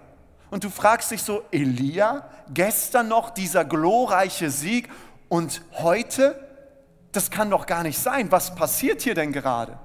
Und 0.50 0.63
du 0.63 0.69
fragst 0.69 1.12
dich 1.12 1.21
so, 1.21 1.43
Elia, 1.51 2.29
gestern 2.53 3.09
noch 3.09 3.31
dieser 3.31 3.65
glorreiche 3.65 4.50
Sieg 4.50 4.89
und 5.27 5.62
heute? 5.73 6.39
Das 7.12 7.29
kann 7.29 7.50
doch 7.50 7.65
gar 7.65 7.83
nicht 7.83 8.00
sein. 8.00 8.31
Was 8.31 8.55
passiert 8.55 9.01
hier 9.01 9.15
denn 9.15 9.33
gerade? 9.33 9.77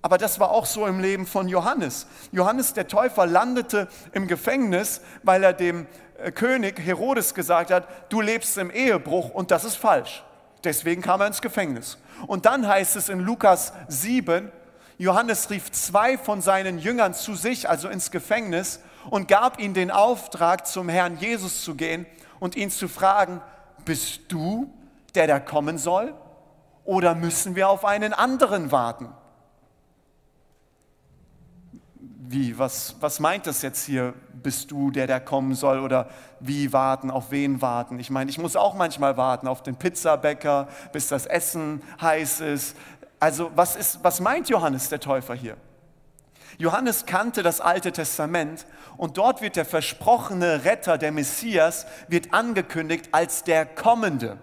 Aber 0.00 0.16
das 0.16 0.38
war 0.38 0.52
auch 0.52 0.64
so 0.64 0.86
im 0.86 1.00
Leben 1.00 1.26
von 1.26 1.48
Johannes. 1.48 2.06
Johannes 2.30 2.72
der 2.72 2.86
Täufer 2.86 3.26
landete 3.26 3.88
im 4.12 4.28
Gefängnis, 4.28 5.00
weil 5.22 5.42
er 5.42 5.52
dem 5.52 5.86
König 6.34 6.80
Herodes 6.80 7.34
gesagt 7.34 7.70
hat, 7.70 7.86
du 8.08 8.20
lebst 8.20 8.58
im 8.58 8.70
Ehebruch 8.70 9.30
und 9.30 9.50
das 9.50 9.64
ist 9.64 9.76
falsch. 9.76 10.24
Deswegen 10.64 11.02
kam 11.02 11.20
er 11.20 11.28
ins 11.28 11.40
Gefängnis. 11.40 11.98
Und 12.26 12.46
dann 12.46 12.66
heißt 12.66 12.96
es 12.96 13.08
in 13.08 13.20
Lukas 13.20 13.72
7, 13.86 14.50
Johannes 14.98 15.48
rief 15.50 15.70
zwei 15.70 16.18
von 16.18 16.40
seinen 16.40 16.78
Jüngern 16.78 17.14
zu 17.14 17.36
sich, 17.36 17.68
also 17.68 17.88
ins 17.88 18.10
Gefängnis, 18.10 18.80
und 19.10 19.28
gab 19.28 19.60
ihnen 19.60 19.74
den 19.74 19.92
Auftrag, 19.92 20.66
zum 20.66 20.88
Herrn 20.88 21.16
Jesus 21.18 21.62
zu 21.62 21.76
gehen 21.76 22.04
und 22.40 22.56
ihn 22.56 22.70
zu 22.70 22.88
fragen, 22.88 23.40
bist 23.84 24.22
du, 24.28 24.68
der 25.14 25.28
da 25.28 25.38
kommen 25.38 25.78
soll, 25.78 26.14
oder 26.84 27.14
müssen 27.14 27.54
wir 27.54 27.68
auf 27.68 27.84
einen 27.84 28.12
anderen 28.12 28.72
warten? 28.72 29.08
Wie, 32.30 32.58
was, 32.58 32.94
was 33.00 33.20
meint 33.20 33.46
das 33.46 33.62
jetzt 33.62 33.86
hier, 33.86 34.12
bist 34.34 34.70
du, 34.70 34.90
der 34.90 35.06
da 35.06 35.18
kommen 35.18 35.54
soll 35.54 35.80
oder 35.80 36.08
wie 36.40 36.72
warten, 36.74 37.10
auf 37.10 37.30
wen 37.30 37.62
warten? 37.62 37.98
Ich 37.98 38.10
meine, 38.10 38.30
ich 38.30 38.38
muss 38.38 38.54
auch 38.54 38.74
manchmal 38.74 39.16
warten 39.16 39.48
auf 39.48 39.62
den 39.62 39.76
Pizzabäcker, 39.76 40.68
bis 40.92 41.08
das 41.08 41.24
Essen 41.24 41.82
heiß 42.00 42.40
ist. 42.40 42.76
Also 43.18 43.50
was, 43.54 43.76
ist, 43.76 44.04
was 44.04 44.20
meint 44.20 44.50
Johannes 44.50 44.90
der 44.90 45.00
Täufer 45.00 45.34
hier? 45.34 45.56
Johannes 46.58 47.06
kannte 47.06 47.42
das 47.42 47.62
Alte 47.62 47.92
Testament 47.92 48.66
und 48.98 49.16
dort 49.16 49.40
wird 49.40 49.56
der 49.56 49.64
versprochene 49.64 50.64
Retter, 50.64 50.98
der 50.98 51.12
Messias, 51.12 51.86
wird 52.08 52.34
angekündigt 52.34 53.08
als 53.12 53.42
der 53.42 53.64
Kommende. 53.64 54.38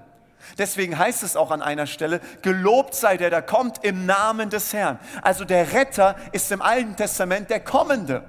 Deswegen 0.58 0.98
heißt 0.98 1.24
es 1.24 1.36
auch 1.36 1.52
an 1.52 1.62
einer 1.62 1.88
Stelle, 1.88 2.22
gelobt 2.42 2.96
sei 2.96 3.18
der, 3.18 3.30
der 3.30 3.42
kommt 3.42 3.84
im 3.84 4.06
Namen 4.06 4.50
des 4.50 4.74
Herrn. 4.74 5.00
Also 5.22 5.46
der 5.46 5.74
Retter 5.74 6.16
ist 6.32 6.52
im 6.52 6.62
Alten 6.62 6.96
Testament 6.96 7.50
der 7.50 7.60
Kommende. 7.60 8.24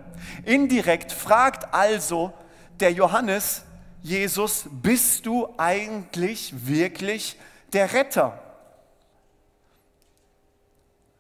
Indirekt 0.44 1.12
fragt 1.12 1.72
also 1.72 2.32
der 2.80 2.92
Johannes 2.92 3.62
Jesus, 4.06 4.66
bist 4.70 5.26
du 5.26 5.52
eigentlich 5.56 6.54
wirklich 6.64 7.36
der 7.72 7.92
Retter? 7.92 8.40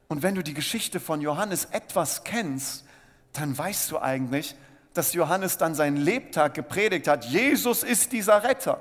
Und 0.06 0.22
wenn 0.22 0.36
du 0.36 0.42
die 0.44 0.54
Geschichte 0.54 1.00
von 1.00 1.20
Johannes 1.20 1.64
etwas 1.72 2.22
kennst, 2.22 2.84
dann 3.32 3.58
weißt 3.58 3.90
du 3.90 3.98
eigentlich, 3.98 4.54
dass 4.94 5.14
Johannes 5.14 5.58
dann 5.58 5.74
seinen 5.74 5.96
Lebtag 5.96 6.54
gepredigt 6.54 7.08
hat, 7.08 7.24
Jesus 7.24 7.82
ist 7.82 8.12
dieser 8.12 8.44
Retter. 8.44 8.80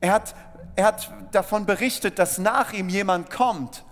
Er 0.00 0.12
hat, 0.12 0.34
er 0.76 0.84
hat 0.86 1.10
davon 1.32 1.66
berichtet, 1.66 2.18
dass 2.18 2.38
nach 2.38 2.72
ihm 2.72 2.88
jemand 2.88 3.30
kommt. 3.30 3.84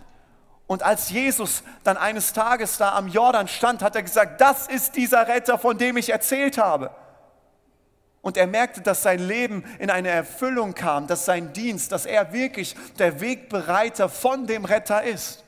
Und 0.67 0.83
als 0.83 1.11
Jesus 1.11 1.63
dann 1.85 1.97
eines 1.97 2.33
Tages 2.33 2.77
da 2.77 2.97
am 2.97 3.09
Jordan 3.09 3.49
stand, 3.49 3.83
hat 3.83 3.95
er 3.95 4.03
gesagt, 4.03 4.41
das 4.41 4.67
ist 4.67 4.97
dieser 4.97 5.29
Retter, 5.29 5.59
von 5.59 5.79
dem 5.79 5.97
ich 5.97 6.11
erzählt 6.11 6.59
habe. 6.59 6.91
Und 8.21 8.37
er 8.37 8.49
merkte, 8.49 8.81
dass 8.81 9.05
sein 9.05 9.21
Leben 9.21 9.65
in 9.79 9.89
eine 9.89 10.09
Erfüllung 10.09 10.75
kam, 10.75 11.07
dass 11.07 11.25
sein 11.25 11.53
Dienst, 11.53 11.93
dass 11.93 12.07
er 12.07 12.33
wirklich 12.33 12.75
der 12.99 13.21
Wegbereiter 13.21 14.09
von 14.09 14.49
dem 14.49 14.65
Retter 14.65 15.05
ist. 15.05 15.45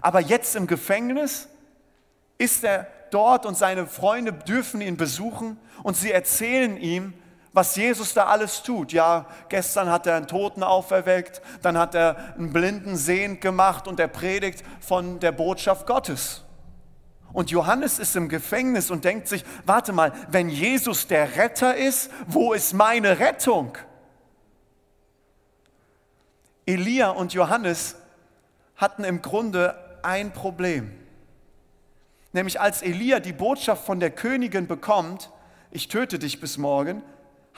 Aber 0.00 0.20
jetzt 0.20 0.54
im 0.54 0.68
Gefängnis 0.68 1.48
ist 2.38 2.62
er 2.62 2.86
dort 3.10 3.44
und 3.44 3.56
seine 3.56 3.88
Freunde 3.88 4.32
dürfen 4.32 4.80
ihn 4.80 4.96
besuchen 4.96 5.58
und 5.82 5.96
sie 5.96 6.12
erzählen 6.12 6.76
ihm, 6.76 7.12
was 7.52 7.76
Jesus 7.76 8.14
da 8.14 8.26
alles 8.26 8.62
tut. 8.62 8.92
Ja, 8.92 9.26
gestern 9.48 9.90
hat 9.90 10.06
er 10.06 10.16
einen 10.16 10.28
Toten 10.28 10.62
auferweckt, 10.62 11.42
dann 11.62 11.76
hat 11.76 11.94
er 11.94 12.34
einen 12.36 12.52
Blinden 12.52 12.96
sehend 12.96 13.40
gemacht 13.40 13.88
und 13.88 13.98
er 13.98 14.08
predigt 14.08 14.64
von 14.80 15.20
der 15.20 15.32
Botschaft 15.32 15.86
Gottes. 15.86 16.44
Und 17.32 17.50
Johannes 17.50 17.98
ist 17.98 18.16
im 18.16 18.28
Gefängnis 18.28 18.90
und 18.90 19.04
denkt 19.04 19.28
sich, 19.28 19.44
warte 19.64 19.92
mal, 19.92 20.12
wenn 20.28 20.48
Jesus 20.48 21.06
der 21.06 21.36
Retter 21.36 21.76
ist, 21.76 22.10
wo 22.26 22.52
ist 22.52 22.72
meine 22.72 23.20
Rettung? 23.20 23.76
Elia 26.66 27.10
und 27.10 27.32
Johannes 27.32 27.96
hatten 28.76 29.04
im 29.04 29.22
Grunde 29.22 29.76
ein 30.02 30.32
Problem. 30.32 30.92
Nämlich 32.32 32.60
als 32.60 32.82
Elia 32.82 33.20
die 33.20 33.32
Botschaft 33.32 33.84
von 33.84 34.00
der 34.00 34.10
Königin 34.10 34.66
bekommt, 34.66 35.30
ich 35.70 35.88
töte 35.88 36.18
dich 36.18 36.40
bis 36.40 36.58
morgen, 36.58 37.02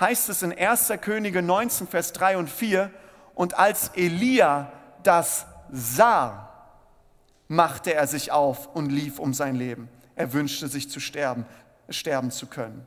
heißt 0.02 0.28
es 0.28 0.42
in 0.42 0.52
1. 0.52 0.92
Könige 1.00 1.40
19, 1.40 1.87
Vers 1.87 2.12
3 2.12 2.37
und 2.37 2.50
4, 2.50 2.90
und 3.35 3.59
als 3.59 3.92
Elia 3.94 4.71
das 5.02 5.47
sah, 5.71 6.50
machte 7.49 7.94
er 7.94 8.06
sich 8.06 8.30
auf 8.32 8.66
und 8.75 8.90
lief 8.90 9.18
um 9.18 9.32
sein 9.32 9.54
Leben. 9.54 9.88
Er 10.14 10.32
wünschte 10.32 10.68
sich 10.68 10.90
zu 10.90 11.00
sterben, 11.00 11.47
sterben 11.88 12.30
zu 12.30 12.47
können. 12.47 12.87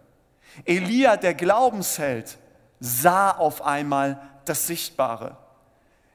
Elia, 0.65 1.17
der 1.17 1.33
Glaubensheld, 1.33 2.37
sah 2.79 3.31
auf 3.31 3.63
einmal 3.63 4.21
das 4.45 4.67
Sichtbare. 4.67 5.37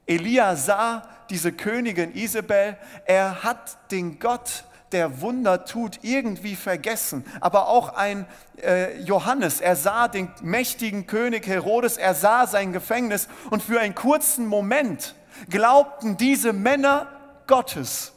Elia 0.07 0.55
sah 0.55 1.03
diese 1.31 1.53
Königin 1.53 2.15
Isabel, 2.15 2.77
er 3.07 3.43
hat 3.43 3.91
den 3.91 4.19
Gott 4.19 4.65
der 4.93 5.21
Wunder 5.21 5.65
tut, 5.65 6.01
irgendwie 6.03 6.57
vergessen. 6.57 7.25
Aber 7.41 7.69
auch 7.69 7.95
ein 7.95 8.27
äh, 8.63 9.01
Johannes, 9.01 9.61
er 9.61 9.77
sah 9.77 10.09
den 10.09 10.31
mächtigen 10.43 11.07
König 11.07 11.47
Herodes, 11.47 11.97
er 11.97 12.15
sah 12.15 12.47
sein 12.47 12.73
Gefängnis 12.73 13.29
und 13.51 13.63
für 13.63 13.81
einen 13.81 13.95
kurzen 13.95 14.47
Moment 14.47 15.15
glaubten 15.49 16.17
diese 16.17 16.53
Männer 16.53 17.07
Gottes, 17.47 18.13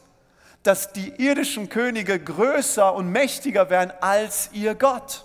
dass 0.62 0.92
die 0.92 1.10
irdischen 1.22 1.68
Könige 1.68 2.18
größer 2.18 2.94
und 2.94 3.08
mächtiger 3.10 3.70
wären 3.70 3.92
als 4.00 4.50
ihr 4.52 4.74
Gott. 4.74 5.24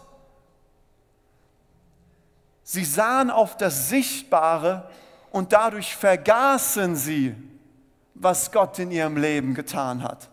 Sie 2.64 2.86
sahen 2.86 3.32
auf 3.32 3.58
das 3.58 3.90
Sichtbare 3.90 4.90
und 5.32 5.54
dadurch 5.54 5.96
vergaßen 5.96 6.96
sie, 6.96 7.36
was 8.14 8.52
Gott 8.52 8.78
in 8.80 8.92
ihrem 8.92 9.18
Leben 9.18 9.56
getan 9.56 10.04
hat. 10.04 10.29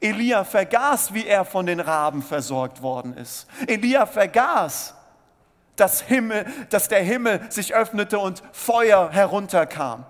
Elia 0.00 0.44
vergaß, 0.44 1.14
wie 1.14 1.26
er 1.26 1.44
von 1.44 1.66
den 1.66 1.80
Raben 1.80 2.22
versorgt 2.22 2.82
worden 2.82 3.16
ist. 3.16 3.46
Elia 3.66 4.06
vergaß, 4.06 4.94
dass, 5.76 6.00
Himmel, 6.02 6.46
dass 6.70 6.88
der 6.88 7.02
Himmel 7.02 7.40
sich 7.50 7.74
öffnete 7.74 8.18
und 8.18 8.42
Feuer 8.52 9.10
herunterkam. 9.10 10.06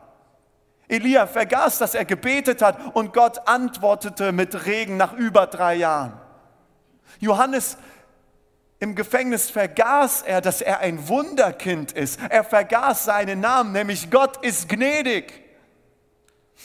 Elia 0.88 1.26
vergaß, 1.26 1.78
dass 1.78 1.94
er 1.94 2.04
gebetet 2.04 2.60
hat 2.60 2.78
und 2.94 3.12
Gott 3.12 3.48
antwortete 3.48 4.32
mit 4.32 4.66
Regen 4.66 4.96
nach 4.96 5.14
über 5.14 5.46
drei 5.46 5.74
Jahren. 5.74 6.12
Johannes 7.18 7.78
im 8.78 8.96
Gefängnis 8.96 9.48
vergaß 9.48 10.22
er, 10.22 10.40
dass 10.40 10.60
er 10.60 10.80
ein 10.80 11.08
Wunderkind 11.08 11.92
ist. 11.92 12.18
Er 12.28 12.42
vergaß 12.42 13.04
seinen 13.04 13.40
Namen, 13.40 13.72
nämlich 13.72 14.10
Gott 14.10 14.44
ist 14.44 14.68
gnädig. 14.68 15.41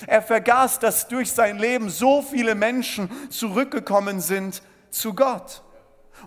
Er 0.06 0.22
vergaß, 0.22 0.80
dass 0.80 1.08
durch 1.08 1.32
sein 1.32 1.58
Leben 1.58 1.90
so 1.90 2.22
viele 2.22 2.56
Menschen 2.56 3.10
zurückgekommen 3.30 4.22
sind 4.22 4.62
zu 4.90 5.14
Gott. 5.14 5.64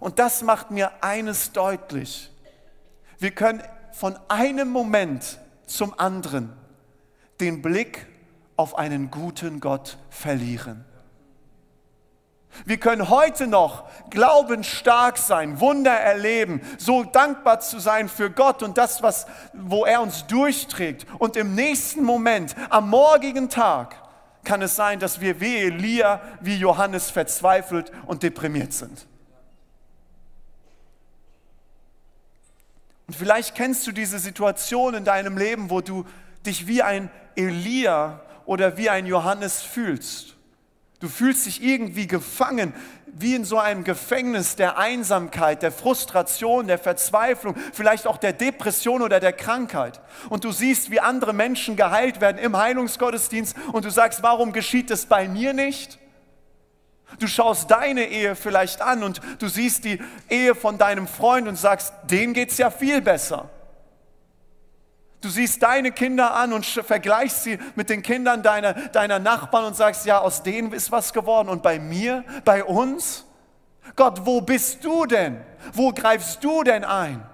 Und 0.00 0.18
das 0.18 0.42
macht 0.42 0.70
mir 0.70 0.90
eines 1.02 1.52
deutlich. 1.52 2.30
Wir 3.18 3.30
können 3.32 3.62
von 3.92 4.18
einem 4.28 4.70
Moment 4.70 5.38
zum 5.66 5.98
anderen 5.98 6.52
den 7.40 7.62
Blick 7.62 8.06
auf 8.56 8.76
einen 8.76 9.10
guten 9.10 9.60
Gott 9.60 9.98
verlieren. 10.10 10.84
Wir 12.64 12.78
können 12.78 13.08
heute 13.08 13.46
noch 13.46 13.84
glaubensstark 14.10 15.18
sein, 15.18 15.60
Wunder 15.60 15.92
erleben, 15.92 16.60
so 16.78 17.04
dankbar 17.04 17.60
zu 17.60 17.78
sein 17.78 18.08
für 18.08 18.30
Gott 18.30 18.62
und 18.62 18.76
das, 18.76 19.02
was, 19.02 19.26
wo 19.52 19.84
er 19.84 20.00
uns 20.00 20.26
durchträgt. 20.26 21.06
Und 21.18 21.36
im 21.36 21.54
nächsten 21.54 22.02
Moment, 22.02 22.54
am 22.68 22.90
morgigen 22.90 23.48
Tag, 23.48 23.96
kann 24.44 24.62
es 24.62 24.74
sein, 24.74 24.98
dass 24.98 25.20
wir 25.20 25.40
wie 25.40 25.56
Elia, 25.56 26.20
wie 26.40 26.56
Johannes 26.56 27.10
verzweifelt 27.10 27.92
und 28.06 28.22
deprimiert 28.22 28.72
sind. 28.72 29.06
Und 33.06 33.14
vielleicht 33.14 33.54
kennst 33.54 33.86
du 33.86 33.92
diese 33.92 34.18
Situation 34.18 34.94
in 34.94 35.04
deinem 35.04 35.36
Leben, 35.36 35.68
wo 35.68 35.80
du 35.80 36.04
dich 36.46 36.66
wie 36.66 36.82
ein 36.82 37.10
Elia 37.34 38.20
oder 38.46 38.76
wie 38.76 38.88
ein 38.88 39.06
Johannes 39.06 39.62
fühlst. 39.62 40.36
Du 41.00 41.08
fühlst 41.08 41.46
dich 41.46 41.62
irgendwie 41.62 42.06
gefangen, 42.06 42.74
wie 43.06 43.34
in 43.34 43.44
so 43.44 43.58
einem 43.58 43.84
Gefängnis 43.84 44.56
der 44.56 44.78
Einsamkeit, 44.78 45.62
der 45.62 45.72
Frustration, 45.72 46.66
der 46.66 46.78
Verzweiflung, 46.78 47.56
vielleicht 47.72 48.06
auch 48.06 48.18
der 48.18 48.34
Depression 48.34 49.00
oder 49.00 49.18
der 49.18 49.32
Krankheit. 49.32 50.00
Und 50.28 50.44
du 50.44 50.52
siehst, 50.52 50.90
wie 50.90 51.00
andere 51.00 51.32
Menschen 51.32 51.74
geheilt 51.74 52.20
werden 52.20 52.36
im 52.36 52.56
Heilungsgottesdienst 52.56 53.56
und 53.72 53.86
du 53.86 53.90
sagst, 53.90 54.22
warum 54.22 54.52
geschieht 54.52 54.90
es 54.90 55.06
bei 55.06 55.26
mir 55.26 55.54
nicht? 55.54 55.98
Du 57.18 57.26
schaust 57.26 57.70
deine 57.70 58.06
Ehe 58.06 58.36
vielleicht 58.36 58.82
an 58.82 59.02
und 59.02 59.20
du 59.38 59.48
siehst 59.48 59.84
die 59.84 60.00
Ehe 60.28 60.54
von 60.54 60.78
deinem 60.78 61.08
Freund 61.08 61.48
und 61.48 61.56
sagst, 61.56 61.92
denen 62.04 62.34
geht 62.34 62.50
es 62.50 62.58
ja 62.58 62.70
viel 62.70 63.00
besser. 63.00 63.48
Du 65.20 65.28
siehst 65.28 65.62
deine 65.62 65.92
Kinder 65.92 66.34
an 66.34 66.52
und 66.52 66.64
vergleichst 66.64 67.44
sie 67.44 67.58
mit 67.74 67.90
den 67.90 68.02
Kindern 68.02 68.42
deiner, 68.42 68.72
deiner 68.72 69.18
Nachbarn 69.18 69.66
und 69.66 69.76
sagst, 69.76 70.06
ja, 70.06 70.18
aus 70.18 70.42
denen 70.42 70.72
ist 70.72 70.90
was 70.90 71.12
geworden. 71.12 71.48
Und 71.48 71.62
bei 71.62 71.78
mir, 71.78 72.24
bei 72.44 72.64
uns? 72.64 73.26
Gott, 73.96 74.24
wo 74.24 74.40
bist 74.40 74.82
du 74.84 75.04
denn? 75.04 75.40
Wo 75.74 75.92
greifst 75.92 76.42
du 76.42 76.62
denn 76.62 76.84
ein? 76.84 77.26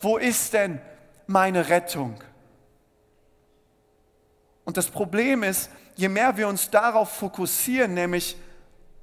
Wo 0.00 0.16
ist 0.16 0.52
denn 0.52 0.80
meine 1.26 1.68
Rettung? 1.68 2.18
Und 4.64 4.76
das 4.76 4.88
Problem 4.88 5.44
ist, 5.44 5.70
je 5.94 6.08
mehr 6.08 6.36
wir 6.36 6.48
uns 6.48 6.70
darauf 6.70 7.10
fokussieren, 7.16 7.94
nämlich 7.94 8.36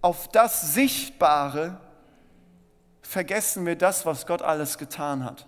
auf 0.02 0.28
das 0.28 0.74
Sichtbare, 0.74 1.80
vergessen 3.02 3.66
wir 3.66 3.78
das, 3.78 4.06
was 4.06 4.28
Gott 4.28 4.42
alles 4.42 4.78
getan 4.78 5.24
hat. 5.24 5.48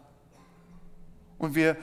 Und 1.37 1.53
wir 1.53 1.77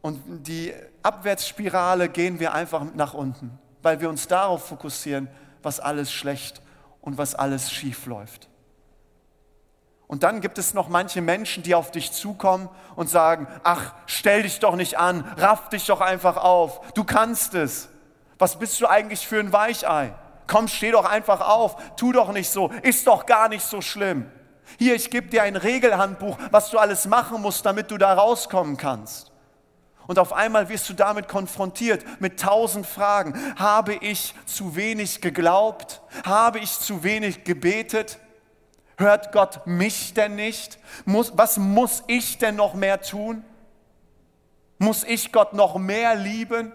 und 0.00 0.46
die 0.46 0.72
Abwärtsspirale 1.02 2.08
gehen 2.08 2.38
wir 2.40 2.54
einfach 2.54 2.84
nach 2.94 3.14
unten, 3.14 3.58
weil 3.82 4.00
wir 4.00 4.08
uns 4.08 4.28
darauf 4.28 4.66
fokussieren, 4.66 5.28
was 5.62 5.80
alles 5.80 6.12
schlecht 6.12 6.62
und 7.00 7.18
was 7.18 7.34
alles 7.34 7.72
schief 7.72 8.06
läuft. 8.06 8.48
Und 10.06 10.22
dann 10.22 10.40
gibt 10.40 10.56
es 10.56 10.72
noch 10.72 10.88
manche 10.88 11.20
Menschen, 11.20 11.62
die 11.62 11.74
auf 11.74 11.90
dich 11.90 12.12
zukommen 12.12 12.70
und 12.96 13.10
sagen, 13.10 13.46
ach, 13.62 13.92
stell 14.06 14.42
dich 14.42 14.58
doch 14.58 14.74
nicht 14.74 14.98
an, 14.98 15.20
raff 15.36 15.68
dich 15.68 15.84
doch 15.86 16.00
einfach 16.00 16.38
auf, 16.38 16.80
du 16.94 17.04
kannst 17.04 17.54
es. 17.54 17.90
Was 18.38 18.58
bist 18.58 18.80
du 18.80 18.86
eigentlich 18.86 19.26
für 19.26 19.38
ein 19.38 19.52
Weichei? 19.52 20.14
Komm, 20.46 20.66
steh 20.66 20.92
doch 20.92 21.04
einfach 21.04 21.46
auf, 21.46 21.76
tu 21.96 22.12
doch 22.12 22.32
nicht 22.32 22.48
so, 22.48 22.70
ist 22.82 23.06
doch 23.06 23.26
gar 23.26 23.50
nicht 23.50 23.64
so 23.64 23.82
schlimm. 23.82 24.30
Hier, 24.78 24.94
ich 24.94 25.10
gebe 25.10 25.28
dir 25.28 25.42
ein 25.42 25.56
Regelhandbuch, 25.56 26.38
was 26.50 26.70
du 26.70 26.78
alles 26.78 27.06
machen 27.06 27.42
musst, 27.42 27.66
damit 27.66 27.90
du 27.90 27.98
da 27.98 28.14
rauskommen 28.14 28.78
kannst. 28.78 29.27
Und 30.08 30.18
auf 30.18 30.32
einmal 30.32 30.70
wirst 30.70 30.88
du 30.88 30.94
damit 30.94 31.28
konfrontiert 31.28 32.02
mit 32.18 32.40
tausend 32.40 32.86
Fragen. 32.86 33.34
Habe 33.56 33.94
ich 33.94 34.34
zu 34.46 34.74
wenig 34.74 35.20
geglaubt? 35.20 36.00
Habe 36.24 36.60
ich 36.60 36.78
zu 36.78 37.04
wenig 37.04 37.44
gebetet? 37.44 38.18
Hört 38.96 39.32
Gott 39.32 39.66
mich 39.66 40.14
denn 40.14 40.34
nicht? 40.34 40.78
Muss, 41.04 41.32
was 41.36 41.58
muss 41.58 42.04
ich 42.06 42.38
denn 42.38 42.56
noch 42.56 42.72
mehr 42.72 43.02
tun? 43.02 43.44
Muss 44.78 45.04
ich 45.04 45.30
Gott 45.30 45.52
noch 45.52 45.76
mehr 45.76 46.14
lieben? 46.14 46.72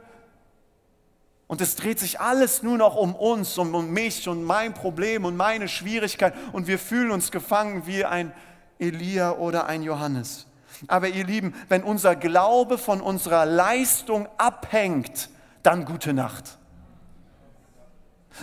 Und 1.48 1.60
es 1.60 1.76
dreht 1.76 2.00
sich 2.00 2.20
alles 2.20 2.62
nur 2.62 2.78
noch 2.78 2.96
um 2.96 3.16
uns, 3.16 3.58
um, 3.58 3.74
um 3.74 3.90
mich 3.90 4.30
und 4.30 4.44
mein 4.44 4.76
Problem 4.76 5.26
und 5.26 5.36
meine 5.36 5.68
Schwierigkeit. 5.68 6.36
Und 6.52 6.68
wir 6.68 6.78
fühlen 6.78 7.10
uns 7.10 7.32
gefangen 7.32 7.88
wie 7.88 8.06
ein 8.06 8.32
Elia 8.78 9.32
oder 9.32 9.66
ein 9.66 9.82
Johannes. 9.82 10.46
Aber 10.88 11.08
ihr 11.08 11.26
Lieben, 11.26 11.54
wenn 11.70 11.84
unser 11.84 12.16
Glaube 12.16 12.78
von 12.78 13.02
unserer 13.02 13.46
Leistung 13.46 14.28
abhängt, 14.38 15.30
dann 15.62 15.86
gute 15.86 16.14
Nacht. 16.14 16.58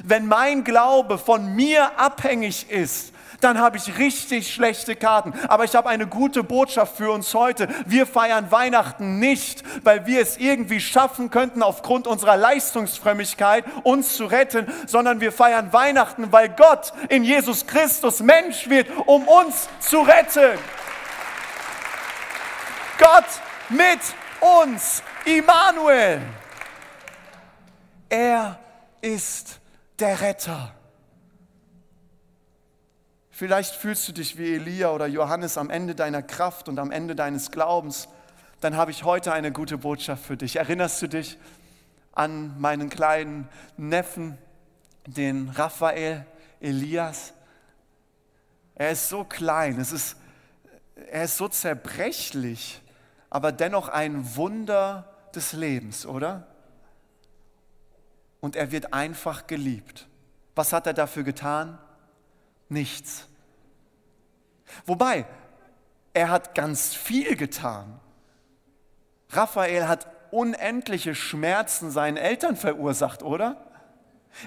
Wenn 0.05 0.27
mein 0.27 0.65
Glaube 0.65 1.19
von 1.19 1.55
mir 1.55 1.99
abhängig 1.99 2.71
ist, 2.71 3.13
dann 3.41 3.59
habe 3.59 3.77
ich 3.77 3.99
richtig 3.99 4.53
schlechte 4.53 4.97
Karten. 4.97 5.33
Aber 5.49 5.65
ich 5.65 5.75
habe 5.75 5.89
eine 5.89 6.07
gute 6.07 6.45
Botschaft 6.45 6.97
für 6.97 7.11
uns 7.11 7.33
heute. 7.35 7.69
Wir 7.87 8.07
feiern 8.07 8.51
Weihnachten 8.51 9.19
nicht, 9.19 9.63
weil 9.85 10.07
wir 10.07 10.21
es 10.21 10.37
irgendwie 10.37 10.81
schaffen 10.81 11.31
könnten, 11.31 11.63
aufgrund 11.63 12.07
unserer 12.07 12.37
Leistungsfrömmigkeit 12.37 13.65
uns 13.83 14.17
zu 14.17 14.27
retten, 14.27 14.67
sondern 14.87 15.21
wir 15.21 15.33
feiern 15.33 15.73
Weihnachten, 15.73 16.33
weil 16.33 16.51
Gott 16.51 16.93
in 17.09 17.25
Jesus 17.25 17.67
Christus 17.67 18.21
Mensch 18.21 18.69
wird, 18.69 18.89
um 19.07 19.27
uns 19.27 19.69
zu 19.81 20.01
retten. 20.01 20.59
Gott 23.01 23.25
mit 23.71 24.01
uns, 24.63 25.03
Immanuel. 25.25 26.21
Er 28.11 28.59
ist 29.01 29.59
der 29.99 30.21
Retter. 30.21 30.75
Vielleicht 33.31 33.75
fühlst 33.75 34.07
du 34.07 34.13
dich 34.13 34.37
wie 34.37 34.53
Elia 34.57 34.91
oder 34.91 35.07
Johannes 35.07 35.57
am 35.57 35.71
Ende 35.71 35.95
deiner 35.95 36.23
Kraft 36.23 36.69
und 36.69 36.79
am 36.79 36.91
Ende 36.91 37.17
deines 37.17 37.51
Glaubens. 37.51 38.07
Dann 38.61 38.77
habe 38.77 38.91
ich 38.91 39.03
heute 39.05 39.33
eine 39.33 39.51
gute 39.51 39.79
Botschaft 39.79 40.23
für 40.23 40.37
dich. 40.37 40.57
Erinnerst 40.57 41.01
du 41.01 41.09
dich 41.09 41.39
an 42.13 42.61
meinen 42.61 42.91
kleinen 42.91 43.49
Neffen, 43.79 44.37
den 45.07 45.49
Raphael 45.49 46.27
Elias? 46.61 47.33
Er 48.75 48.91
ist 48.91 49.09
so 49.09 49.25
klein, 49.25 49.81
es 49.81 49.91
ist, 49.91 50.17
er 51.11 51.25
ist 51.25 51.39
so 51.39 51.49
zerbrechlich 51.49 52.83
aber 53.31 53.53
dennoch 53.53 53.89
ein 53.89 54.37
Wunder 54.37 55.09
des 55.35 55.53
Lebens, 55.53 56.05
oder? 56.05 56.47
Und 58.41 58.57
er 58.57 58.73
wird 58.73 58.93
einfach 58.93 59.47
geliebt. 59.47 60.09
Was 60.55 60.73
hat 60.73 60.87
er 60.87 60.95
dafür 60.95 61.23
getan? 61.23 61.79
Nichts. 62.69 63.27
Wobei, 64.85 65.27
er 66.13 66.31
hat 66.31 66.55
ganz 66.55 66.95
viel 66.95 67.37
getan. 67.37 68.01
Raphael 69.31 69.87
hat 69.87 70.09
unendliche 70.33 71.15
Schmerzen 71.15 71.91
seinen 71.91 72.17
Eltern 72.17 72.57
verursacht, 72.57 73.23
oder? 73.23 73.57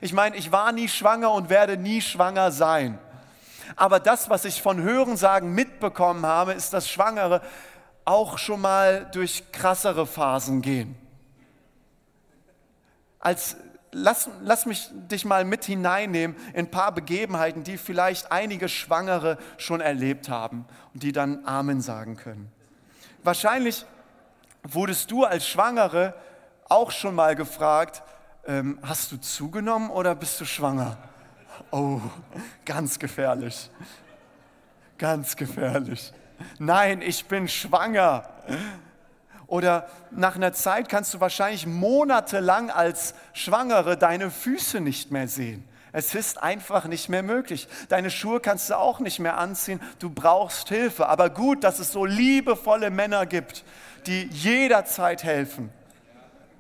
Ich 0.01 0.13
meine, 0.13 0.35
ich 0.35 0.51
war 0.51 0.71
nie 0.71 0.87
schwanger 0.87 1.31
und 1.31 1.49
werde 1.49 1.77
nie 1.77 2.01
schwanger 2.01 2.51
sein. 2.51 2.99
Aber 3.75 3.99
das, 3.99 4.29
was 4.29 4.45
ich 4.45 4.61
von 4.61 4.81
Hörensagen 4.81 5.53
mitbekommen 5.53 6.25
habe, 6.25 6.53
ist, 6.53 6.73
dass 6.73 6.89
Schwangere 6.89 7.41
auch 8.05 8.37
schon 8.37 8.61
mal 8.61 9.09
durch 9.11 9.51
krassere 9.51 10.05
Phasen 10.05 10.61
gehen. 10.61 10.95
Als, 13.19 13.55
lass, 13.91 14.29
lass 14.41 14.65
mich 14.65 14.89
dich 14.91 15.23
mal 15.25 15.45
mit 15.45 15.63
hineinnehmen 15.63 16.35
in 16.53 16.65
ein 16.65 16.71
paar 16.71 16.91
Begebenheiten, 16.91 17.63
die 17.63 17.77
vielleicht 17.77 18.31
einige 18.31 18.67
Schwangere 18.67 19.37
schon 19.57 19.79
erlebt 19.79 20.27
haben 20.27 20.65
und 20.93 21.03
die 21.03 21.11
dann 21.13 21.45
Amen 21.45 21.81
sagen 21.81 22.17
können. 22.17 22.51
Wahrscheinlich 23.23 23.85
wurdest 24.63 25.09
du 25.11 25.23
als 25.23 25.47
Schwangere 25.47 26.13
auch 26.67 26.91
schon 26.91 27.15
mal 27.15 27.35
gefragt, 27.35 28.03
ähm, 28.45 28.77
hast 28.81 29.13
du 29.13 29.17
zugenommen 29.17 29.89
oder 29.89 30.15
bist 30.15 30.41
du 30.41 30.45
schwanger? 30.45 30.97
Oh, 31.71 32.01
ganz 32.65 32.99
gefährlich. 32.99 33.69
Ganz 34.97 35.35
gefährlich 35.35 36.13
nein, 36.59 37.01
ich 37.01 37.25
bin 37.25 37.47
schwanger. 37.47 38.29
Oder 39.47 39.87
nach 40.11 40.35
einer 40.35 40.53
Zeit 40.53 40.89
kannst 40.89 41.13
du 41.13 41.19
wahrscheinlich 41.19 41.67
monatelang 41.67 42.71
als 42.71 43.13
Schwangere 43.33 43.97
deine 43.97 44.31
Füße 44.31 44.79
nicht 44.79 45.11
mehr 45.11 45.27
sehen. 45.27 45.67
Es 45.95 46.15
ist 46.15 46.41
einfach 46.41 46.85
nicht 46.85 47.07
mehr 47.07 47.21
möglich. 47.21 47.67
Deine 47.87 48.09
Schuhe 48.09 48.39
kannst 48.39 48.71
du 48.71 48.77
auch 48.77 48.99
nicht 48.99 49.19
mehr 49.19 49.37
anziehen. 49.37 49.79
Du 49.99 50.09
brauchst 50.09 50.69
Hilfe. 50.69 51.07
Aber 51.07 51.29
gut, 51.29 51.63
dass 51.63 51.77
es 51.77 51.91
so 51.91 52.03
liebevolle 52.03 52.89
Männer 52.89 53.27
gibt, 53.27 53.63
die 54.07 54.23
jederzeit 54.31 55.23
helfen. 55.23 55.71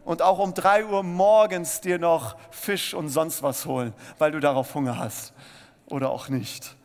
Und 0.05 0.21
auch 0.21 0.37
um 0.37 0.53
drei 0.53 0.85
Uhr 0.85 1.01
morgens 1.01 1.81
dir 1.81 1.97
noch 1.97 2.35
Fisch 2.51 2.93
und 2.93 3.09
sonst 3.09 3.41
was 3.41 3.65
holen, 3.65 3.93
weil 4.19 4.31
du 4.31 4.39
darauf 4.39 4.75
Hunger 4.75 4.99
hast. 4.99 5.33
Oder 5.87 6.11
auch 6.11 6.29
nicht. 6.29 6.75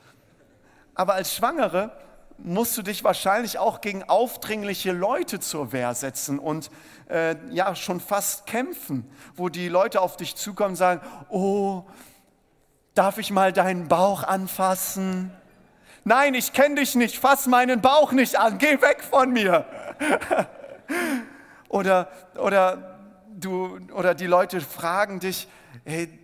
Aber 0.95 1.15
als 1.15 1.35
Schwangere 1.35 1.93
musst 2.39 2.77
du 2.79 2.83
dich 2.83 3.05
wahrscheinlich 3.05 3.59
auch 3.59 3.81
gegen 3.81 4.05
aufdringliche 4.05 4.93
Leute 4.93 5.41
zur 5.41 5.73
Wehr 5.73 5.95
setzen 5.95 6.39
und 6.39 6.71
äh, 7.09 7.37
ja 7.51 7.75
schon 7.75 8.01
fast 8.01 8.47
kämpfen, 8.47 9.11
wo 9.35 9.49
die 9.49 9.69
Leute 9.69 10.01
auf 10.01 10.17
dich 10.17 10.37
zukommen 10.37 10.71
und 10.71 10.77
sagen, 10.77 11.01
oh, 11.29 11.85
darf 12.95 13.19
ich 13.19 13.31
mal 13.31 13.53
deinen 13.53 13.89
Bauch 13.89 14.23
anfassen? 14.23 15.33
Nein, 16.05 16.35
ich 16.35 16.53
kenne 16.53 16.77
dich 16.77 16.95
nicht, 16.95 17.19
fass 17.19 17.47
meinen 17.47 17.81
Bauch 17.81 18.13
nicht 18.13 18.39
an, 18.39 18.59
geh 18.59 18.81
weg 18.81 19.03
von 19.03 19.31
mir. 19.33 19.67
oder, 21.69 22.09
oder, 22.37 22.99
du, 23.37 23.79
oder 23.93 24.15
die 24.15 24.27
Leute 24.27 24.61
fragen 24.61 25.21
dich, 25.21 25.49
hey, 25.85 26.18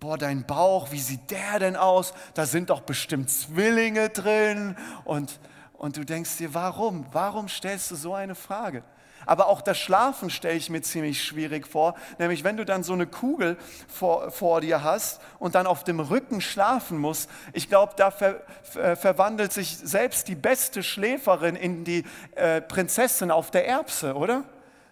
boah, 0.00 0.16
dein 0.16 0.44
Bauch, 0.44 0.90
wie 0.90 0.98
sieht 0.98 1.30
der 1.30 1.58
denn 1.58 1.76
aus? 1.76 2.14
Da 2.34 2.46
sind 2.46 2.70
doch 2.70 2.80
bestimmt 2.80 3.30
Zwillinge 3.30 4.08
drin. 4.08 4.76
Und, 5.04 5.38
und 5.74 5.98
du 5.98 6.04
denkst 6.04 6.38
dir, 6.38 6.54
warum? 6.54 7.06
Warum 7.12 7.48
stellst 7.48 7.90
du 7.90 7.96
so 7.96 8.14
eine 8.14 8.34
Frage? 8.34 8.82
Aber 9.26 9.48
auch 9.48 9.60
das 9.60 9.78
Schlafen 9.78 10.30
stelle 10.30 10.56
ich 10.56 10.70
mir 10.70 10.80
ziemlich 10.80 11.22
schwierig 11.22 11.66
vor. 11.68 11.94
Nämlich 12.18 12.42
wenn 12.42 12.56
du 12.56 12.64
dann 12.64 12.82
so 12.82 12.94
eine 12.94 13.06
Kugel 13.06 13.58
vor, 13.86 14.30
vor 14.30 14.62
dir 14.62 14.82
hast 14.82 15.20
und 15.38 15.54
dann 15.54 15.66
auf 15.66 15.84
dem 15.84 16.00
Rücken 16.00 16.40
schlafen 16.40 16.96
musst. 16.96 17.28
Ich 17.52 17.68
glaube, 17.68 17.92
da 17.96 18.10
ver, 18.10 18.40
ver, 18.62 18.96
verwandelt 18.96 19.52
sich 19.52 19.76
selbst 19.76 20.28
die 20.28 20.34
beste 20.34 20.82
Schläferin 20.82 21.54
in 21.54 21.84
die 21.84 22.04
äh, 22.34 22.62
Prinzessin 22.62 23.30
auf 23.30 23.50
der 23.50 23.68
Erbse, 23.68 24.14
oder? 24.14 24.44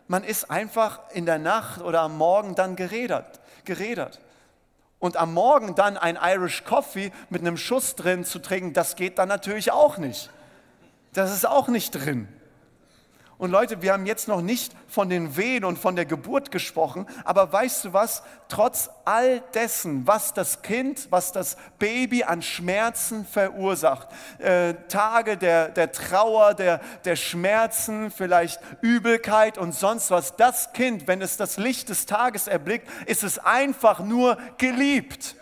Man 0.07 0.23
ist 0.23 0.51
einfach 0.51 1.01
in 1.15 1.25
der 1.25 1.39
Nacht 1.39 1.81
oder 1.81 2.03
am 2.03 2.19
Morgen 2.19 2.55
dann 2.55 2.77
geredert. 2.77 3.41
geredert. 3.65 4.21
Und 4.99 5.17
am 5.17 5.33
Morgen 5.35 5.75
dann 5.75 5.97
ein 5.97 6.19
Irish 6.21 6.65
Coffee 6.65 7.13
mit 7.31 7.43
einem 7.43 7.57
Schuss 7.57 7.95
drin 7.95 8.25
zu 8.25 8.41
trinken, 8.41 8.73
das 8.73 8.97
geht 8.97 9.19
dann 9.19 9.29
natürlich 9.29 9.71
auch 9.71 9.99
nicht. 9.99 10.31
Das 11.13 11.33
ist 11.33 11.47
auch 11.47 11.69
nicht 11.69 11.93
drin. 11.93 12.29
Und 13.39 13.53
Leute, 13.53 13.83
wir 13.83 13.93
haben 13.93 14.05
jetzt 14.05 14.27
noch 14.27 14.41
nicht 14.41 14.75
von 14.89 15.09
den 15.09 15.37
Wehen 15.37 15.65
und 15.65 15.79
von 15.79 15.95
der 15.95 16.07
Geburt 16.07 16.51
gesprochen, 16.51 17.07
aber 17.25 17.53
weißt 17.53 17.85
du 17.85 17.93
was? 17.93 18.25
Trotz 18.49 18.91
all 19.05 19.41
dessen, 19.55 20.09
was 20.09 20.35
das 20.35 20.63
Kind, 20.63 21.07
was 21.11 21.31
das 21.31 21.57
Baby 21.79 22.25
an 22.25 22.43
Schmerzen 22.43 23.25
verursacht, 23.25 24.09
äh, 24.39 24.75
Tage 24.89 25.37
der, 25.37 25.69
der 25.69 25.93
Trauer, 25.93 26.55
der, 26.55 26.81
der 27.05 27.15
Schmerzen, 27.15 28.11
vielleicht 28.11 28.61
Übelkeit 28.81 29.57
und 29.57 29.73
sonst 29.73 30.11
was, 30.11 30.35
das 30.35 30.73
Kind, 30.73 31.07
wenn 31.07 31.23
es 31.23 31.37
das 31.37 31.59
Licht 31.59 31.91
des 31.91 32.07
Tages 32.07 32.49
erblickt, 32.49 32.89
ist 33.07 33.23
es 33.23 33.39
einfach 33.39 34.01
nur 34.01 34.37
geliebt. 34.59 35.37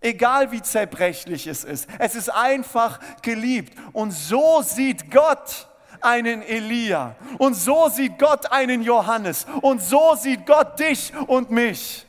Egal 0.00 0.52
wie 0.52 0.62
zerbrechlich 0.62 1.48
es 1.48 1.64
ist, 1.64 1.88
es 1.98 2.14
ist 2.14 2.28
einfach 2.28 3.00
geliebt. 3.22 3.76
Und 3.92 4.12
so 4.12 4.62
sieht 4.62 5.10
Gott 5.10 5.66
einen 6.02 6.42
Elia. 6.42 7.14
Und 7.38 7.54
so 7.54 7.88
sieht 7.88 8.18
Gott 8.18 8.50
einen 8.50 8.82
Johannes. 8.82 9.46
Und 9.62 9.82
so 9.82 10.14
sieht 10.16 10.46
Gott 10.46 10.78
dich 10.78 11.12
und 11.26 11.50
mich. 11.50 12.06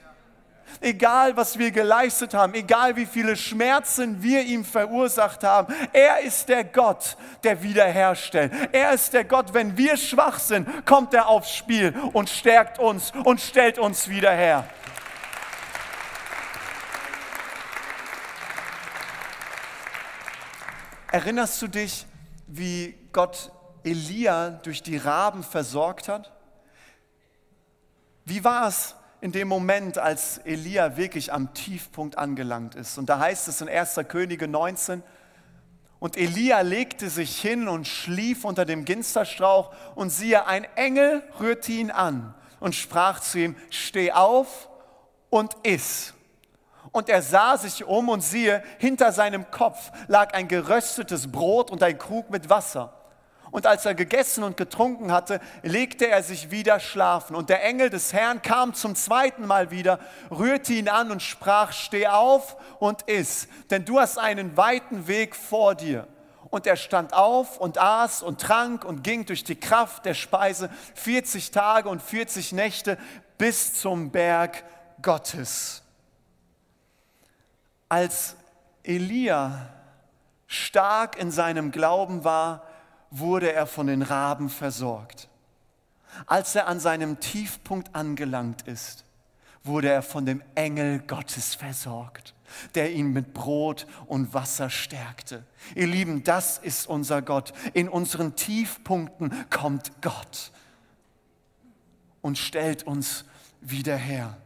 Egal, 0.83 1.37
was 1.37 1.59
wir 1.59 1.69
geleistet 1.69 2.33
haben, 2.33 2.55
egal 2.55 2.95
wie 2.95 3.05
viele 3.05 3.35
Schmerzen 3.35 4.23
wir 4.23 4.41
ihm 4.41 4.65
verursacht 4.65 5.43
haben, 5.43 5.71
er 5.93 6.21
ist 6.21 6.49
der 6.49 6.63
Gott, 6.63 7.17
der 7.43 7.61
wiederherstellt. 7.61 8.51
Er 8.71 8.91
ist 8.93 9.13
der 9.13 9.23
Gott, 9.23 9.53
wenn 9.53 9.77
wir 9.77 9.95
schwach 9.95 10.39
sind, 10.39 10.85
kommt 10.85 11.13
er 11.13 11.27
aufs 11.27 11.53
Spiel 11.53 11.93
und 12.13 12.29
stärkt 12.29 12.79
uns 12.79 13.11
und 13.25 13.39
stellt 13.39 13.77
uns 13.77 14.09
wieder 14.09 14.31
her. 14.31 14.65
Erinnerst 21.11 21.61
du 21.61 21.67
dich, 21.67 22.05
wie 22.47 22.95
Gott 23.11 23.51
Elia 23.83 24.49
durch 24.49 24.83
die 24.83 24.97
Raben 24.97 25.43
versorgt 25.43 26.07
hat? 26.07 26.31
Wie 28.25 28.43
war 28.43 28.67
es 28.67 28.95
in 29.19 29.31
dem 29.31 29.47
Moment, 29.47 29.97
als 29.97 30.39
Elia 30.39 30.97
wirklich 30.97 31.33
am 31.33 31.53
Tiefpunkt 31.53 32.17
angelangt 32.17 32.75
ist? 32.75 32.97
Und 32.97 33.07
da 33.07 33.19
heißt 33.19 33.47
es 33.47 33.61
in 33.61 33.69
1. 33.69 33.99
Könige 34.07 34.47
19, 34.47 35.03
und 35.99 36.17
Elia 36.17 36.61
legte 36.61 37.11
sich 37.11 37.39
hin 37.39 37.67
und 37.67 37.87
schlief 37.87 38.43
unter 38.43 38.65
dem 38.65 38.85
Ginsterstrauch 38.85 39.71
und 39.93 40.09
siehe, 40.09 40.47
ein 40.47 40.63
Engel 40.75 41.21
rührte 41.39 41.71
ihn 41.71 41.91
an 41.91 42.33
und 42.59 42.73
sprach 42.73 43.19
zu 43.19 43.37
ihm, 43.37 43.55
steh 43.69 44.11
auf 44.11 44.67
und 45.29 45.55
iss. 45.61 46.15
Und 46.91 47.07
er 47.07 47.21
sah 47.21 47.55
sich 47.55 47.85
um 47.85 48.09
und 48.09 48.21
siehe, 48.21 48.63
hinter 48.79 49.11
seinem 49.11 49.51
Kopf 49.51 49.91
lag 50.07 50.33
ein 50.33 50.47
geröstetes 50.47 51.31
Brot 51.31 51.69
und 51.69 51.83
ein 51.83 51.99
Krug 51.99 52.31
mit 52.31 52.49
Wasser. 52.49 53.00
Und 53.51 53.67
als 53.67 53.85
er 53.85 53.93
gegessen 53.93 54.45
und 54.45 54.55
getrunken 54.55 55.11
hatte, 55.11 55.41
legte 55.61 56.07
er 56.07 56.23
sich 56.23 56.51
wieder 56.51 56.79
schlafen. 56.79 57.35
Und 57.35 57.49
der 57.49 57.63
Engel 57.63 57.89
des 57.89 58.13
Herrn 58.13 58.41
kam 58.41 58.73
zum 58.73 58.95
zweiten 58.95 59.45
Mal 59.45 59.71
wieder, 59.71 59.99
rührte 60.31 60.71
ihn 60.71 60.87
an 60.87 61.11
und 61.11 61.21
sprach, 61.21 61.73
steh 61.73 62.07
auf 62.07 62.55
und 62.79 63.03
iss, 63.03 63.49
denn 63.69 63.83
du 63.83 63.99
hast 63.99 64.17
einen 64.17 64.55
weiten 64.55 65.07
Weg 65.07 65.35
vor 65.35 65.75
dir. 65.75 66.07
Und 66.49 66.65
er 66.65 66.77
stand 66.77 67.13
auf 67.13 67.57
und 67.57 67.77
aß 67.77 68.23
und 68.23 68.39
trank 68.39 68.85
und 68.85 69.03
ging 69.03 69.25
durch 69.25 69.43
die 69.43 69.59
Kraft 69.59 70.05
der 70.05 70.13
Speise 70.13 70.69
40 70.95 71.51
Tage 71.51 71.89
und 71.89 72.01
40 72.01 72.53
Nächte 72.53 72.97
bis 73.37 73.73
zum 73.73 74.11
Berg 74.11 74.63
Gottes. 75.01 75.81
Als 77.89 78.35
Elia 78.83 79.69
stark 80.47 81.17
in 81.17 81.31
seinem 81.31 81.71
Glauben 81.71 82.23
war, 82.23 82.63
wurde 83.11 83.51
er 83.51 83.67
von 83.67 83.87
den 83.87 84.01
Raben 84.01 84.49
versorgt. 84.49 85.27
Als 86.25 86.55
er 86.55 86.67
an 86.67 86.79
seinem 86.79 87.19
Tiefpunkt 87.19 87.93
angelangt 87.93 88.63
ist, 88.63 89.05
wurde 89.63 89.89
er 89.89 90.01
von 90.01 90.25
dem 90.25 90.41
Engel 90.55 90.99
Gottes 90.99 91.53
versorgt, 91.53 92.33
der 92.73 92.91
ihn 92.91 93.13
mit 93.13 93.33
Brot 93.33 93.85
und 94.07 94.33
Wasser 94.33 94.69
stärkte. 94.69 95.45
Ihr 95.75 95.87
Lieben, 95.87 96.23
das 96.23 96.57
ist 96.57 96.87
unser 96.87 97.21
Gott. 97.21 97.53
In 97.73 97.87
unseren 97.87 98.35
Tiefpunkten 98.35 99.45
kommt 99.49 100.01
Gott 100.01 100.51
und 102.21 102.37
stellt 102.37 102.83
uns 102.83 103.25
wieder 103.61 103.95
her. 103.95 104.37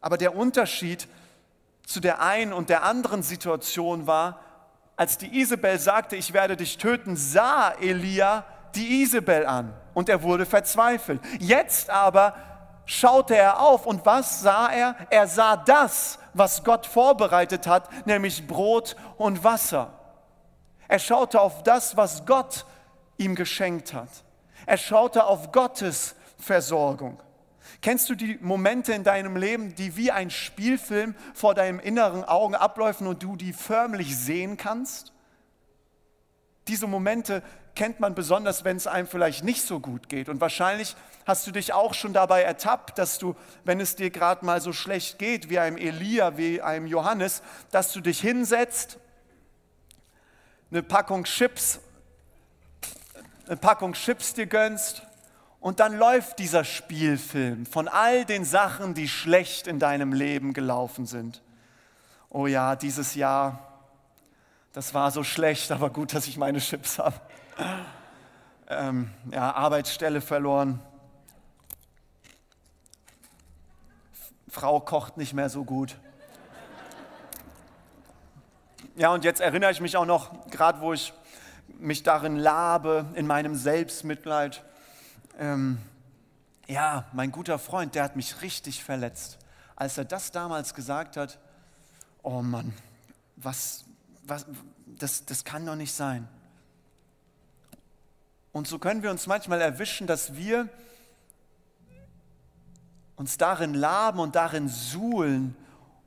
Aber 0.00 0.16
der 0.16 0.34
Unterschied 0.34 1.06
zu 1.86 2.00
der 2.00 2.20
einen 2.20 2.52
und 2.52 2.70
der 2.70 2.82
anderen 2.84 3.22
Situation 3.22 4.06
war, 4.06 4.40
als 5.00 5.16
die 5.16 5.40
Isabel 5.40 5.78
sagte, 5.78 6.14
ich 6.14 6.34
werde 6.34 6.58
dich 6.58 6.76
töten, 6.76 7.16
sah 7.16 7.70
Elia 7.80 8.44
die 8.74 9.00
Isabel 9.00 9.46
an 9.46 9.72
und 9.94 10.10
er 10.10 10.22
wurde 10.22 10.44
verzweifelt. 10.44 11.22
Jetzt 11.38 11.88
aber 11.88 12.34
schaute 12.84 13.34
er 13.34 13.60
auf 13.60 13.86
und 13.86 14.04
was 14.04 14.42
sah 14.42 14.68
er? 14.68 14.94
Er 15.08 15.26
sah 15.26 15.56
das, 15.56 16.18
was 16.34 16.62
Gott 16.64 16.84
vorbereitet 16.84 17.66
hat, 17.66 17.88
nämlich 18.06 18.46
Brot 18.46 18.94
und 19.16 19.42
Wasser. 19.42 19.90
Er 20.86 20.98
schaute 20.98 21.40
auf 21.40 21.62
das, 21.62 21.96
was 21.96 22.26
Gott 22.26 22.66
ihm 23.16 23.34
geschenkt 23.34 23.94
hat. 23.94 24.10
Er 24.66 24.76
schaute 24.76 25.24
auf 25.24 25.50
Gottes 25.50 26.14
Versorgung. 26.36 27.18
Kennst 27.82 28.10
du 28.10 28.14
die 28.14 28.38
Momente 28.42 28.92
in 28.92 29.04
deinem 29.04 29.36
Leben, 29.36 29.74
die 29.74 29.96
wie 29.96 30.10
ein 30.10 30.30
Spielfilm 30.30 31.14
vor 31.32 31.54
deinem 31.54 31.80
inneren 31.80 32.24
Augen 32.24 32.54
abläufen 32.54 33.06
und 33.06 33.22
du 33.22 33.36
die 33.36 33.54
förmlich 33.54 34.16
sehen 34.16 34.58
kannst? 34.58 35.14
Diese 36.68 36.86
Momente 36.86 37.42
kennt 37.74 37.98
man 37.98 38.14
besonders, 38.14 38.64
wenn 38.64 38.76
es 38.76 38.86
einem 38.86 39.06
vielleicht 39.06 39.44
nicht 39.44 39.62
so 39.62 39.80
gut 39.80 40.10
geht. 40.10 40.28
Und 40.28 40.42
wahrscheinlich 40.42 40.94
hast 41.26 41.46
du 41.46 41.52
dich 41.52 41.72
auch 41.72 41.94
schon 41.94 42.12
dabei 42.12 42.42
ertappt, 42.42 42.98
dass 42.98 43.18
du, 43.18 43.34
wenn 43.64 43.80
es 43.80 43.96
dir 43.96 44.10
gerade 44.10 44.44
mal 44.44 44.60
so 44.60 44.74
schlecht 44.74 45.18
geht, 45.18 45.48
wie 45.48 45.58
einem 45.58 45.78
Elia, 45.78 46.36
wie 46.36 46.60
einem 46.60 46.86
Johannes, 46.86 47.42
dass 47.70 47.92
du 47.92 48.02
dich 48.02 48.20
hinsetzt, 48.20 48.98
eine 50.70 50.82
Packung 50.82 51.24
Chips, 51.24 51.80
eine 53.46 53.56
Packung 53.56 53.94
Chips 53.94 54.34
dir 54.34 54.46
gönnst 54.46 55.02
und 55.60 55.78
dann 55.78 55.96
läuft 55.96 56.38
dieser 56.38 56.64
Spielfilm 56.64 57.66
von 57.66 57.86
all 57.86 58.24
den 58.24 58.44
Sachen, 58.44 58.94
die 58.94 59.08
schlecht 59.08 59.66
in 59.66 59.78
deinem 59.78 60.14
Leben 60.14 60.54
gelaufen 60.54 61.04
sind. 61.04 61.42
Oh 62.30 62.46
ja, 62.46 62.76
dieses 62.76 63.14
Jahr, 63.14 63.58
das 64.72 64.94
war 64.94 65.10
so 65.10 65.22
schlecht, 65.22 65.70
aber 65.70 65.90
gut, 65.90 66.14
dass 66.14 66.26
ich 66.26 66.38
meine 66.38 66.60
Chips 66.60 66.98
habe. 66.98 67.20
Ähm, 68.68 69.10
ja, 69.32 69.52
Arbeitsstelle 69.52 70.20
verloren. 70.20 70.80
Frau 74.48 74.80
kocht 74.80 75.16
nicht 75.16 75.34
mehr 75.34 75.50
so 75.50 75.64
gut. 75.64 75.96
Ja, 78.96 79.12
und 79.12 79.24
jetzt 79.24 79.40
erinnere 79.40 79.72
ich 79.72 79.80
mich 79.80 79.96
auch 79.96 80.06
noch, 80.06 80.48
gerade 80.50 80.80
wo 80.80 80.92
ich 80.92 81.12
mich 81.78 82.02
darin 82.02 82.36
labe, 82.36 83.06
in 83.14 83.26
meinem 83.26 83.54
Selbstmitleid 83.54 84.62
ähm, 85.40 85.78
ja, 86.68 87.06
mein 87.12 87.32
guter 87.32 87.58
Freund, 87.58 87.94
der 87.96 88.04
hat 88.04 88.14
mich 88.14 88.42
richtig 88.42 88.84
verletzt. 88.84 89.38
Als 89.74 89.98
er 89.98 90.04
das 90.04 90.30
damals 90.30 90.74
gesagt 90.74 91.16
hat, 91.16 91.40
oh 92.22 92.42
Mann, 92.42 92.74
was, 93.36 93.84
was, 94.22 94.46
das, 94.86 95.24
das 95.24 95.44
kann 95.44 95.64
doch 95.64 95.74
nicht 95.74 95.92
sein. 95.92 96.28
Und 98.52 98.68
so 98.68 98.78
können 98.78 99.02
wir 99.02 99.10
uns 99.10 99.26
manchmal 99.26 99.60
erwischen, 99.60 100.06
dass 100.06 100.36
wir 100.36 100.68
uns 103.16 103.38
darin 103.38 103.74
laben 103.74 104.18
und 104.18 104.36
darin 104.36 104.68
suhlen 104.68 105.56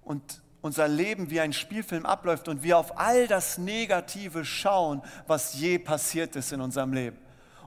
und 0.03 0.41
unser 0.61 0.87
Leben 0.87 1.29
wie 1.29 1.41
ein 1.41 1.53
Spielfilm 1.53 2.05
abläuft 2.05 2.47
und 2.47 2.63
wir 2.63 2.77
auf 2.77 2.97
all 2.99 3.27
das 3.27 3.57
Negative 3.57 4.45
schauen, 4.45 5.01
was 5.25 5.55
je 5.55 5.79
passiert 5.79 6.35
ist 6.35 6.51
in 6.51 6.61
unserem 6.61 6.93
Leben. 6.93 7.17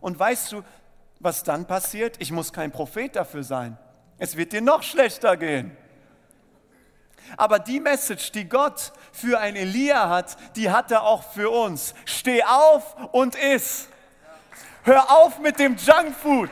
Und 0.01 0.19
weißt 0.19 0.53
du, 0.53 0.63
was 1.19 1.43
dann 1.43 1.67
passiert? 1.67 2.17
Ich 2.19 2.33
muss 2.33 2.53
kein 2.53 2.73
Prophet 2.73 3.17
dafür 3.17 3.43
sein. 3.43 3.79
Es 4.19 4.37
wird 4.37 4.53
dir 4.53 4.61
noch 4.61 4.83
schlechter 4.83 5.37
gehen. 5.37 5.77
Aber 7.37 7.59
die 7.59 7.81
Message, 7.81 8.33
die 8.33 8.49
Gott 8.49 8.93
für 9.13 9.41
ein 9.41 9.57
Elia 9.57 10.09
hat, 10.09 10.37
die 10.55 10.71
hat 10.71 10.91
er 10.91 11.03
auch 11.03 11.23
für 11.33 11.51
uns. 11.51 11.95
Steh 12.05 12.43
auf 12.45 12.97
und 13.13 13.35
iss. 13.35 13.89
Hör 14.85 15.11
auf 15.11 15.41
mit 15.41 15.59
dem 15.59 15.77
Junkfood. 15.77 16.51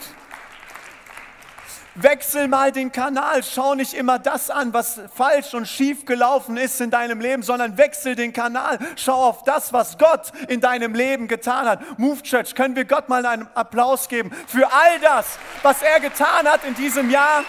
Wechsel 1.97 2.49
mal 2.49 2.73
den 2.73 2.91
Kanal. 2.91 3.43
Schau 3.45 3.75
nicht 3.75 3.95
immer 3.95 4.19
das 4.19 4.51
an, 4.51 4.73
was 4.73 5.01
falsch 5.15 5.55
und 5.55 5.67
schief 5.67 6.07
gelaufen 6.07 6.57
ist 6.57 6.81
in 6.81 6.91
deinem 6.91 7.21
Leben, 7.21 7.43
sondern 7.45 7.77
wechsel 7.77 8.17
den 8.17 8.33
Kanal. 8.33 8.79
Schau 8.97 9.29
auf 9.29 9.45
das, 9.45 9.73
was 9.73 9.97
Gott 9.97 10.33
in 10.49 10.61
deinem 10.61 10.95
Leben 10.95 11.29
getan 11.29 11.69
hat. 11.69 11.99
Move 11.99 12.21
Church, 12.23 12.57
können 12.57 12.75
wir 12.75 12.85
Gott 12.85 13.09
mal 13.09 13.25
einen 13.25 13.49
Applaus 13.55 14.09
geben 14.09 14.33
für 14.49 14.67
all 14.73 14.99
das, 15.01 15.39
was 15.63 15.83
er 15.83 16.01
getan 16.01 16.49
hat 16.49 16.65
in 16.65 16.75
diesem 16.75 17.11
Jahr? 17.11 17.45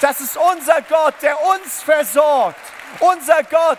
Das 0.00 0.20
ist 0.20 0.36
unser 0.36 0.80
Gott, 0.82 1.14
der 1.22 1.36
uns 1.44 1.82
versorgt. 1.82 2.60
Unser 3.00 3.42
Gott, 3.44 3.78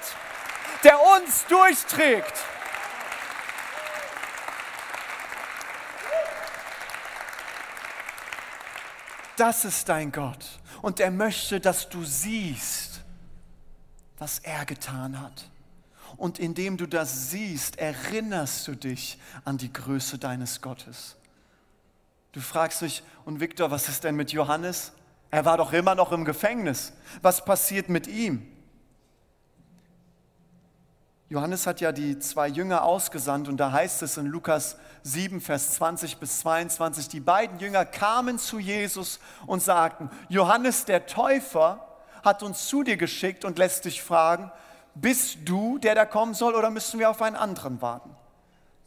der 0.84 1.00
uns 1.02 1.46
durchträgt. 1.46 2.34
Das 9.38 9.66
ist 9.66 9.90
dein 9.90 10.12
Gott. 10.12 10.46
Und 10.82 11.00
er 11.00 11.12
möchte, 11.12 11.60
dass 11.60 11.90
du 11.90 12.04
siehst, 12.04 13.02
was 14.18 14.40
er 14.40 14.66
getan 14.66 15.20
hat. 15.20 15.50
Und 16.18 16.40
indem 16.40 16.78
du 16.78 16.88
das 16.88 17.32
siehst, 17.32 17.78
erinnerst 17.78 18.68
du 18.68 18.76
dich 18.76 19.20
an 19.44 19.58
die 19.58 19.74
Größe 19.74 20.18
deines 20.18 20.62
Gottes. 20.62 21.18
Du 22.32 22.40
fragst 22.40 22.82
dich, 22.82 23.04
und 23.26 23.40
Viktor, 23.40 23.72
was 23.72 23.90
ist 23.90 24.04
denn 24.04 24.16
mit 24.16 24.32
Johannes? 24.32 24.94
Er 25.32 25.44
war 25.44 25.58
doch 25.58 25.74
immer 25.74 25.96
noch 25.96 26.12
im 26.12 26.24
Gefängnis. 26.24 26.94
Was 27.22 27.44
passiert 27.44 27.90
mit 27.90 28.08
ihm? 28.08 28.55
Johannes 31.28 31.66
hat 31.66 31.82
ja 31.82 31.92
die 31.92 32.20
zwei 32.20 32.48
Jünger 32.48 32.84
ausgesandt 32.84 33.48
und 33.48 33.58
da 33.58 33.72
heißt 33.72 34.04
es 34.04 34.18
in 34.18 34.28
Lukas 34.28 34.78
7, 35.02 35.42
Vers 35.42 35.74
20 35.74 36.18
bis 36.18 36.42
22, 36.42 37.10
die 37.10 37.20
beiden 37.20 37.58
Jünger 37.58 37.84
kamen 37.84 38.38
zu 38.38 38.60
Jesus 38.60 39.20
und 39.48 39.64
sagten, 39.64 40.12
Johannes 40.30 40.86
der 40.86 41.08
Täufer 41.08 41.84
hat 42.24 42.44
uns 42.44 42.68
zu 42.68 42.84
dir 42.84 42.96
geschickt 42.96 43.44
und 43.44 43.58
lässt 43.58 43.86
dich 43.86 44.04
fragen, 44.04 44.52
bist 44.94 45.40
du 45.46 45.80
der 45.80 45.96
da 45.96 46.06
kommen 46.06 46.36
soll 46.36 46.54
oder 46.54 46.70
müssen 46.70 47.00
wir 47.00 47.10
auf 47.10 47.24
einen 47.24 47.36
anderen 47.36 47.82
warten? 47.82 48.16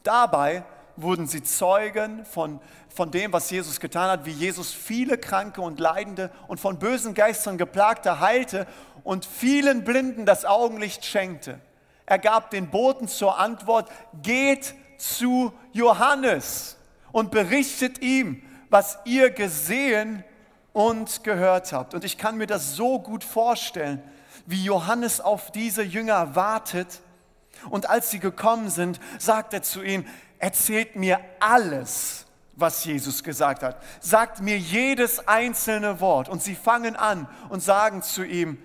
Dabei 0.04 0.62
wurden 0.94 1.26
sie 1.26 1.42
Zeugen 1.42 2.24
von, 2.24 2.60
von 2.88 3.10
dem, 3.10 3.32
was 3.32 3.50
Jesus 3.50 3.80
getan 3.80 4.10
hat, 4.10 4.26
wie 4.26 4.30
Jesus 4.30 4.72
viele 4.72 5.18
Kranke 5.18 5.60
und 5.60 5.80
Leidende 5.80 6.30
und 6.46 6.60
von 6.60 6.78
bösen 6.78 7.14
Geistern 7.14 7.58
geplagte 7.58 8.20
heilte 8.20 8.68
und 9.02 9.24
vielen 9.24 9.82
Blinden 9.82 10.24
das 10.24 10.44
Augenlicht 10.44 11.04
schenkte. 11.04 11.60
Er 12.08 12.18
gab 12.18 12.48
den 12.50 12.70
Boten 12.70 13.06
zur 13.06 13.38
Antwort, 13.38 13.90
geht 14.22 14.74
zu 14.96 15.52
Johannes 15.72 16.78
und 17.12 17.30
berichtet 17.30 18.00
ihm, 18.00 18.42
was 18.70 18.96
ihr 19.04 19.28
gesehen 19.28 20.24
und 20.72 21.22
gehört 21.22 21.70
habt. 21.74 21.92
Und 21.92 22.04
ich 22.04 22.16
kann 22.16 22.38
mir 22.38 22.46
das 22.46 22.76
so 22.76 22.98
gut 22.98 23.24
vorstellen, 23.24 24.02
wie 24.46 24.64
Johannes 24.64 25.20
auf 25.20 25.52
diese 25.52 25.82
Jünger 25.82 26.34
wartet. 26.34 27.02
Und 27.68 27.90
als 27.90 28.10
sie 28.10 28.20
gekommen 28.20 28.70
sind, 28.70 29.00
sagt 29.18 29.52
er 29.52 29.62
zu 29.62 29.82
ihnen, 29.82 30.06
erzählt 30.38 30.96
mir 30.96 31.20
alles, 31.40 32.24
was 32.56 32.86
Jesus 32.86 33.22
gesagt 33.22 33.62
hat. 33.62 33.82
Sagt 34.00 34.40
mir 34.40 34.56
jedes 34.56 35.28
einzelne 35.28 36.00
Wort. 36.00 36.30
Und 36.30 36.42
sie 36.42 36.54
fangen 36.54 36.96
an 36.96 37.28
und 37.50 37.62
sagen 37.62 38.00
zu 38.00 38.24
ihm, 38.24 38.56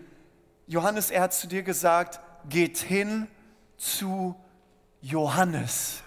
Johannes, 0.65 1.12
er 1.12 1.23
hat 1.23 1.34
zu 1.34 1.47
dir 1.47 1.63
gesagt, 1.63 2.21
geht 2.49 2.77
hin 2.77 3.27
zu 3.77 4.36
Johannes. 5.01 6.03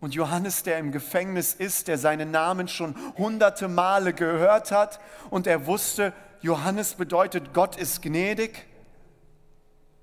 Und 0.00 0.14
Johannes, 0.14 0.62
der 0.62 0.78
im 0.78 0.92
Gefängnis 0.92 1.54
ist, 1.54 1.88
der 1.88 1.98
seinen 1.98 2.30
Namen 2.30 2.68
schon 2.68 2.94
hunderte 3.16 3.68
Male 3.68 4.12
gehört 4.12 4.70
hat 4.70 5.00
und 5.30 5.46
er 5.46 5.66
wusste, 5.66 6.12
Johannes 6.42 6.94
bedeutet, 6.94 7.54
Gott 7.54 7.76
ist 7.76 8.02
gnädig. 8.02 8.66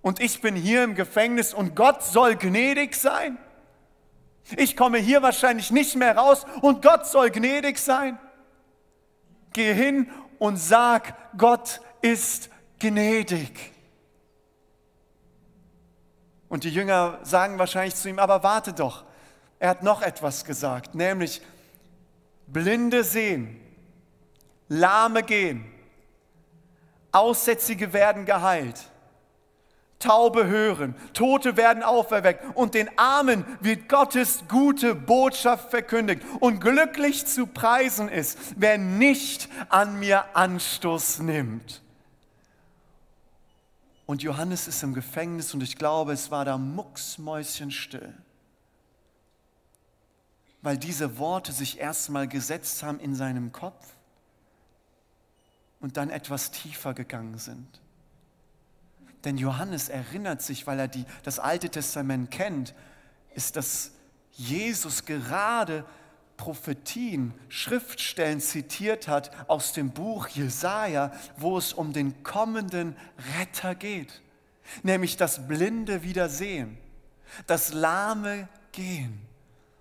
Und 0.01 0.19
ich 0.19 0.41
bin 0.41 0.55
hier 0.55 0.83
im 0.83 0.95
Gefängnis 0.95 1.53
und 1.53 1.75
Gott 1.75 2.03
soll 2.03 2.35
gnädig 2.35 2.95
sein. 2.95 3.37
Ich 4.57 4.75
komme 4.75 4.97
hier 4.97 5.21
wahrscheinlich 5.21 5.71
nicht 5.71 5.95
mehr 5.95 6.17
raus 6.17 6.45
und 6.61 6.81
Gott 6.81 7.07
soll 7.07 7.29
gnädig 7.29 7.77
sein. 7.77 8.19
Geh 9.53 9.73
hin 9.73 10.09
und 10.39 10.57
sag, 10.57 11.15
Gott 11.37 11.79
ist 12.01 12.49
gnädig. 12.83 13.71
Und 16.49 16.65
die 16.65 16.69
Jünger 16.69 17.19
sagen 17.23 17.57
wahrscheinlich 17.57 17.95
zu 17.95 18.09
ihm, 18.09 18.19
aber 18.19 18.43
warte 18.43 18.73
doch, 18.73 19.05
er 19.57 19.69
hat 19.69 19.83
noch 19.83 20.01
etwas 20.01 20.43
gesagt, 20.43 20.93
nämlich 20.93 21.41
Blinde 22.47 23.03
sehen, 23.03 23.59
Lahme 24.67 25.23
gehen, 25.23 25.65
Aussätzige 27.13 27.93
werden 27.93 28.25
geheilt, 28.25 28.81
Taube 29.99 30.47
hören, 30.47 30.95
Tote 31.13 31.55
werden 31.55 31.83
auferweckt 31.83 32.43
und 32.55 32.73
den 32.73 32.89
Armen 32.97 33.45
wird 33.61 33.87
Gottes 33.87 34.43
gute 34.49 34.93
Botschaft 34.93 35.69
verkündigt. 35.69 36.21
Und 36.41 36.59
glücklich 36.59 37.25
zu 37.25 37.47
preisen 37.47 38.09
ist, 38.09 38.37
wer 38.57 38.77
nicht 38.77 39.47
an 39.69 39.99
mir 39.99 40.35
Anstoß 40.35 41.19
nimmt. 41.19 41.82
Und 44.13 44.21
Johannes 44.21 44.67
ist 44.67 44.83
im 44.83 44.93
Gefängnis 44.93 45.55
und 45.55 45.63
ich 45.63 45.75
glaube, 45.75 46.13
es 46.13 46.29
war 46.29 46.45
da 46.45 46.59
mucksmäuschenstill. 46.59 48.13
Weil 50.61 50.77
diese 50.77 51.17
Worte 51.17 51.51
sich 51.51 51.79
erstmal 51.79 52.27
gesetzt 52.27 52.83
haben 52.83 52.99
in 52.99 53.15
seinem 53.15 53.51
Kopf 53.51 53.95
und 55.79 55.97
dann 55.97 56.11
etwas 56.11 56.51
tiefer 56.51 56.93
gegangen 56.93 57.39
sind. 57.39 57.81
Denn 59.23 59.39
Johannes 59.39 59.89
erinnert 59.89 60.43
sich, 60.43 60.67
weil 60.67 60.77
er 60.77 60.87
die, 60.87 61.05
das 61.23 61.39
Alte 61.39 61.71
Testament 61.71 62.29
kennt, 62.29 62.75
ist, 63.33 63.55
dass 63.55 63.93
Jesus 64.33 65.05
gerade 65.05 65.85
Prophetien, 66.43 67.33
Schriftstellen 67.47 68.41
zitiert 68.41 69.07
hat 69.07 69.31
aus 69.47 69.71
dem 69.71 69.91
Buch 69.91 70.27
Jesaja, 70.27 71.13
wo 71.37 71.57
es 71.57 71.71
um 71.71 71.93
den 71.93 72.21
kommenden 72.21 72.97
Retter 73.39 73.75
geht. 73.75 74.21
Nämlich 74.81 75.15
das 75.15 75.47
Blinde 75.47 76.03
wieder 76.03 76.27
sehen, 76.27 76.77
das 77.47 77.71
Lahme 77.71 78.49
gehen 78.73 79.21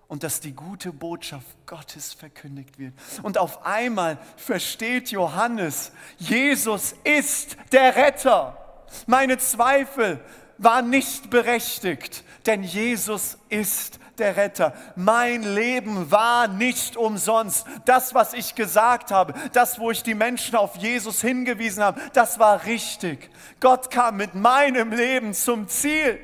und 0.07 0.23
dass 0.23 0.39
die 0.39 0.53
gute 0.53 0.93
Botschaft 0.93 1.49
Gottes 1.67 2.13
verkündigt 2.13 2.79
wird. 2.79 2.95
Und 3.25 3.39
auf 3.39 3.67
einmal 3.67 4.17
versteht 4.37 5.11
Johannes, 5.11 5.91
Jesus 6.19 6.95
ist 7.03 7.57
der 7.73 7.97
Retter. 7.97 8.87
Meine 9.09 9.37
Zweifel 9.39 10.21
waren 10.59 10.91
nicht 10.91 11.29
berechtigt, 11.29 12.23
denn 12.47 12.63
Jesus 12.63 13.37
ist 13.49 13.99
der 14.19 14.37
Retter. 14.37 14.75
Mein 14.97 15.43
Leben 15.43 16.11
war 16.11 16.49
nicht 16.49 16.97
umsonst. 16.97 17.67
Das, 17.85 18.15
was 18.15 18.35
ich 18.35 18.55
gesagt 18.55 19.11
habe, 19.11 19.35
das, 19.53 19.79
wo 19.79 19.91
ich 19.91 20.03
die 20.03 20.15
Menschen 20.15 20.57
auf 20.57 20.77
Jesus 20.77 21.21
hingewiesen 21.21 21.83
habe, 21.83 22.01
das 22.13 22.39
war 22.39 22.65
richtig. 22.65 23.31
Gott 23.61 23.91
kam 23.91 24.17
mit 24.17 24.35
meinem 24.35 24.93
Leben 24.93 25.35
zum 25.35 25.69
Ziel. 25.69 26.19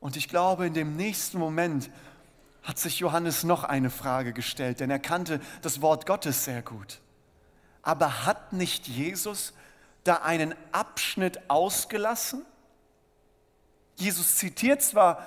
Und 0.00 0.16
ich 0.16 0.28
glaube, 0.28 0.66
in 0.66 0.74
dem 0.74 0.96
nächsten 0.96 1.38
Moment 1.38 1.90
hat 2.62 2.78
sich 2.78 3.00
Johannes 3.00 3.44
noch 3.44 3.64
eine 3.64 3.90
Frage 3.90 4.32
gestellt, 4.32 4.80
denn 4.80 4.90
er 4.90 4.98
kannte 4.98 5.40
das 5.62 5.80
Wort 5.80 6.06
Gottes 6.06 6.44
sehr 6.44 6.62
gut. 6.62 7.00
Aber 7.82 8.26
hat 8.26 8.52
nicht 8.52 8.86
Jesus 8.86 9.54
da 10.04 10.16
einen 10.16 10.54
Abschnitt 10.72 11.50
ausgelassen? 11.50 12.44
Jesus 14.00 14.36
zitiert 14.36 14.82
zwar 14.82 15.26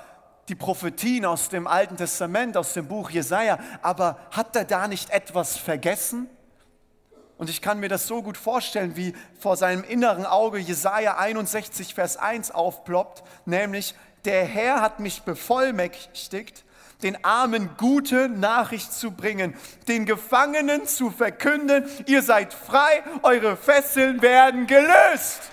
die 0.49 0.55
Prophetien 0.55 1.25
aus 1.25 1.49
dem 1.49 1.67
Alten 1.67 1.95
Testament, 1.95 2.57
aus 2.57 2.73
dem 2.73 2.87
Buch 2.87 3.09
Jesaja, 3.09 3.59
aber 3.81 4.17
hat 4.31 4.55
er 4.55 4.65
da 4.65 4.87
nicht 4.87 5.09
etwas 5.09 5.57
vergessen? 5.57 6.29
Und 7.37 7.49
ich 7.49 7.61
kann 7.61 7.79
mir 7.79 7.89
das 7.89 8.07
so 8.07 8.21
gut 8.21 8.37
vorstellen, 8.37 8.95
wie 8.95 9.13
vor 9.39 9.57
seinem 9.57 9.83
inneren 9.83 10.25
Auge 10.25 10.59
Jesaja 10.59 11.17
61, 11.17 11.95
Vers 11.95 12.17
1 12.17 12.51
aufploppt, 12.51 13.23
nämlich: 13.45 13.95
Der 14.25 14.45
Herr 14.45 14.81
hat 14.81 14.99
mich 14.99 15.23
bevollmächtigt, 15.23 16.63
den 17.01 17.23
Armen 17.23 17.69
gute 17.77 18.29
Nachricht 18.29 18.93
zu 18.93 19.11
bringen, 19.11 19.55
den 19.87 20.05
Gefangenen 20.05 20.85
zu 20.87 21.09
verkünden, 21.09 21.85
ihr 22.05 22.21
seid 22.21 22.53
frei, 22.53 23.03
eure 23.23 23.57
Fesseln 23.57 24.21
werden 24.21 24.67
gelöst. 24.67 25.52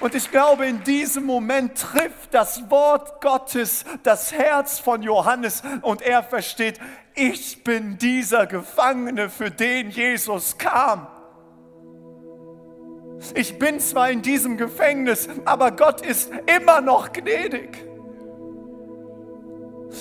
Und 0.00 0.14
ich 0.14 0.30
glaube, 0.30 0.66
in 0.66 0.82
diesem 0.82 1.24
Moment 1.24 1.78
trifft 1.78 2.32
das 2.32 2.70
Wort 2.70 3.20
Gottes 3.20 3.84
das 4.02 4.32
Herz 4.32 4.78
von 4.78 5.02
Johannes 5.02 5.62
und 5.82 6.00
er 6.00 6.22
versteht, 6.22 6.80
ich 7.14 7.62
bin 7.64 7.98
dieser 7.98 8.46
Gefangene, 8.46 9.28
für 9.28 9.50
den 9.50 9.90
Jesus 9.90 10.56
kam. 10.56 11.06
Ich 13.34 13.58
bin 13.58 13.78
zwar 13.80 14.10
in 14.10 14.22
diesem 14.22 14.56
Gefängnis, 14.56 15.28
aber 15.44 15.72
Gott 15.72 16.00
ist 16.00 16.30
immer 16.46 16.80
noch 16.80 17.12
gnädig. 17.12 17.89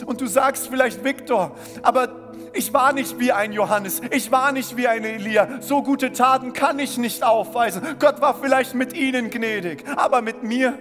Und 0.06 0.22
du 0.22 0.28
sagst 0.28 0.68
vielleicht, 0.68 1.04
Viktor, 1.04 1.56
aber 1.82 2.32
ich 2.54 2.74
war 2.74 2.94
nicht 2.94 3.20
wie 3.20 3.32
ein 3.32 3.54
Johannes, 3.54 4.02
ich 4.12 4.32
war 4.32 4.52
nicht 4.52 4.78
wie 4.78 4.88
ein 4.88 5.04
Elia. 5.04 5.62
So 5.62 5.84
gute 5.84 6.12
Taten 6.12 6.54
kann 6.54 6.80
ich 6.80 6.98
nicht 6.98 7.24
aufweisen. 7.24 7.82
Gott 8.00 8.22
war 8.22 8.36
vielleicht 8.36 8.76
mit 8.76 8.94
ihnen 8.94 9.30
gnädig, 9.30 9.84
aber 9.96 10.22
mit 10.22 10.44
mir? 10.44 10.78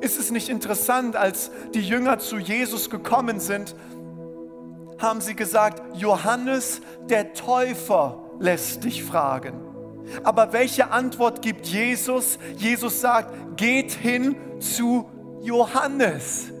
Ist 0.00 0.18
es 0.18 0.30
nicht 0.30 0.48
interessant, 0.48 1.16
als 1.16 1.50
die 1.74 1.80
Jünger 1.80 2.18
zu 2.18 2.38
Jesus 2.38 2.88
gekommen 2.88 3.40
sind, 3.40 3.74
haben 4.98 5.20
sie 5.20 5.34
gesagt, 5.34 5.82
Johannes 5.96 6.80
der 7.08 7.34
Täufer 7.34 8.24
lässt 8.38 8.84
dich 8.84 9.02
fragen. 9.04 9.60
Aber 10.24 10.52
welche 10.52 10.90
Antwort 10.90 11.42
gibt 11.42 11.66
Jesus? 11.66 12.38
Jesus 12.56 13.00
sagt, 13.00 13.56
geht 13.56 13.92
hin 13.92 14.36
zu 14.60 15.08
Johannes. 15.42 16.52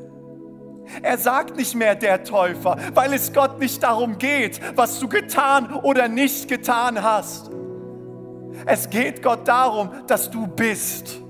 Er 1.02 1.18
sagt 1.18 1.56
nicht 1.56 1.74
mehr 1.74 1.94
der 1.94 2.24
Täufer, 2.24 2.76
weil 2.94 3.12
es 3.12 3.32
Gott 3.32 3.58
nicht 3.58 3.82
darum 3.82 4.18
geht, 4.18 4.60
was 4.76 4.98
du 4.98 5.08
getan 5.08 5.72
oder 5.72 6.08
nicht 6.08 6.48
getan 6.48 7.02
hast. 7.02 7.50
Es 8.66 8.90
geht 8.90 9.22
Gott 9.22 9.46
darum, 9.46 9.90
dass 10.06 10.30
du 10.30 10.46
bist 10.46 11.20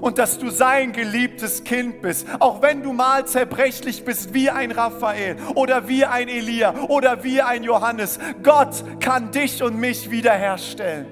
und 0.00 0.18
dass 0.18 0.38
du 0.38 0.50
sein 0.50 0.92
geliebtes 0.92 1.64
Kind 1.64 2.02
bist. 2.02 2.26
Auch 2.38 2.60
wenn 2.60 2.82
du 2.82 2.92
mal 2.92 3.26
zerbrechlich 3.26 4.04
bist 4.04 4.34
wie 4.34 4.50
ein 4.50 4.70
Raphael 4.70 5.36
oder 5.54 5.88
wie 5.88 6.04
ein 6.04 6.28
Elia 6.28 6.74
oder 6.88 7.24
wie 7.24 7.40
ein 7.40 7.62
Johannes. 7.62 8.18
Gott 8.42 8.84
kann 9.00 9.30
dich 9.30 9.62
und 9.62 9.78
mich 9.78 10.10
wiederherstellen. 10.10 11.06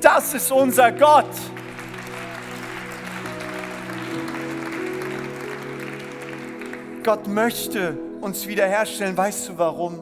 Das 0.00 0.34
ist 0.34 0.52
unser 0.52 0.92
Gott. 0.92 1.26
Gott 7.06 7.28
möchte 7.28 7.96
uns 8.20 8.48
wiederherstellen. 8.48 9.16
Weißt 9.16 9.48
du 9.48 9.58
warum? 9.58 10.00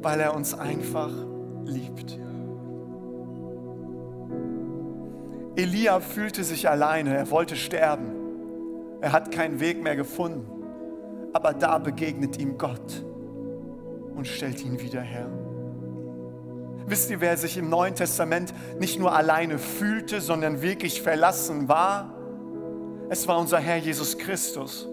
Weil 0.00 0.20
er 0.20 0.36
uns 0.36 0.54
einfach 0.54 1.10
liebt. 1.64 2.16
Elia 5.56 5.98
fühlte 5.98 6.44
sich 6.44 6.68
alleine, 6.68 7.16
er 7.16 7.28
wollte 7.32 7.56
sterben. 7.56 8.12
Er 9.00 9.10
hat 9.10 9.32
keinen 9.32 9.58
Weg 9.58 9.82
mehr 9.82 9.96
gefunden. 9.96 10.46
Aber 11.32 11.54
da 11.54 11.78
begegnet 11.78 12.38
ihm 12.38 12.56
Gott 12.56 13.04
und 14.14 14.28
stellt 14.28 14.64
ihn 14.64 14.80
wieder 14.80 15.00
her. 15.00 15.26
Wisst 16.86 17.10
ihr, 17.10 17.20
wer 17.20 17.36
sich 17.36 17.58
im 17.58 17.68
Neuen 17.68 17.96
Testament 17.96 18.54
nicht 18.78 19.00
nur 19.00 19.12
alleine 19.12 19.58
fühlte, 19.58 20.20
sondern 20.20 20.62
wirklich 20.62 21.02
verlassen 21.02 21.66
war? 21.66 22.11
Es 23.10 23.28
war 23.28 23.38
unser 23.38 23.58
Herr 23.58 23.76
Jesus 23.76 24.16
Christus. 24.18 24.88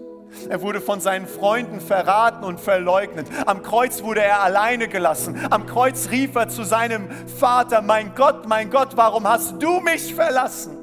Er 0.48 0.62
wurde 0.62 0.80
von 0.80 1.00
seinen 1.00 1.26
Freunden 1.26 1.80
verraten 1.80 2.44
und 2.44 2.60
verleugnet. 2.60 3.26
Am 3.46 3.62
Kreuz 3.62 4.02
wurde 4.02 4.22
er 4.22 4.42
alleine 4.42 4.88
gelassen. 4.88 5.38
Am 5.50 5.66
Kreuz 5.66 6.10
rief 6.10 6.34
er 6.34 6.48
zu 6.48 6.62
seinem 6.64 7.08
Vater, 7.38 7.82
mein 7.82 8.14
Gott, 8.14 8.46
mein 8.46 8.70
Gott, 8.70 8.96
warum 8.96 9.28
hast 9.28 9.60
du 9.60 9.80
mich 9.80 10.14
verlassen? 10.14 10.78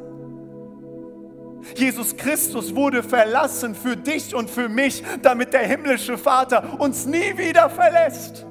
Jesus 1.76 2.16
Christus 2.16 2.76
wurde 2.76 3.04
verlassen 3.04 3.76
für 3.76 3.98
dich 3.98 4.34
und 4.36 4.50
für 4.50 4.70
mich, 4.70 5.04
damit 5.22 5.54
der 5.54 5.62
himmlische 5.62 6.18
Vater 6.18 6.80
uns 6.80 7.06
nie 7.06 7.38
wieder 7.38 7.70
verlässt. 7.70 8.46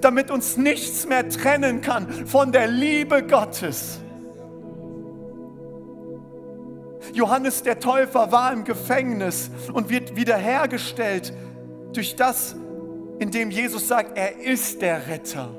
Damit 0.00 0.30
uns 0.30 0.56
nichts 0.56 1.06
mehr 1.06 1.28
trennen 1.28 1.80
kann 1.80 2.26
von 2.26 2.52
der 2.52 2.68
Liebe 2.68 3.26
Gottes. 3.26 4.00
Johannes 7.14 7.62
der 7.62 7.80
Täufer 7.80 8.32
war 8.32 8.52
im 8.52 8.64
Gefängnis 8.64 9.50
und 9.72 9.90
wird 9.90 10.16
wiederhergestellt 10.16 11.32
durch 11.92 12.16
das, 12.16 12.56
indem 13.18 13.50
Jesus 13.50 13.88
sagt, 13.88 14.16
er 14.16 14.38
ist 14.40 14.82
der 14.82 15.06
Retter. 15.08 15.50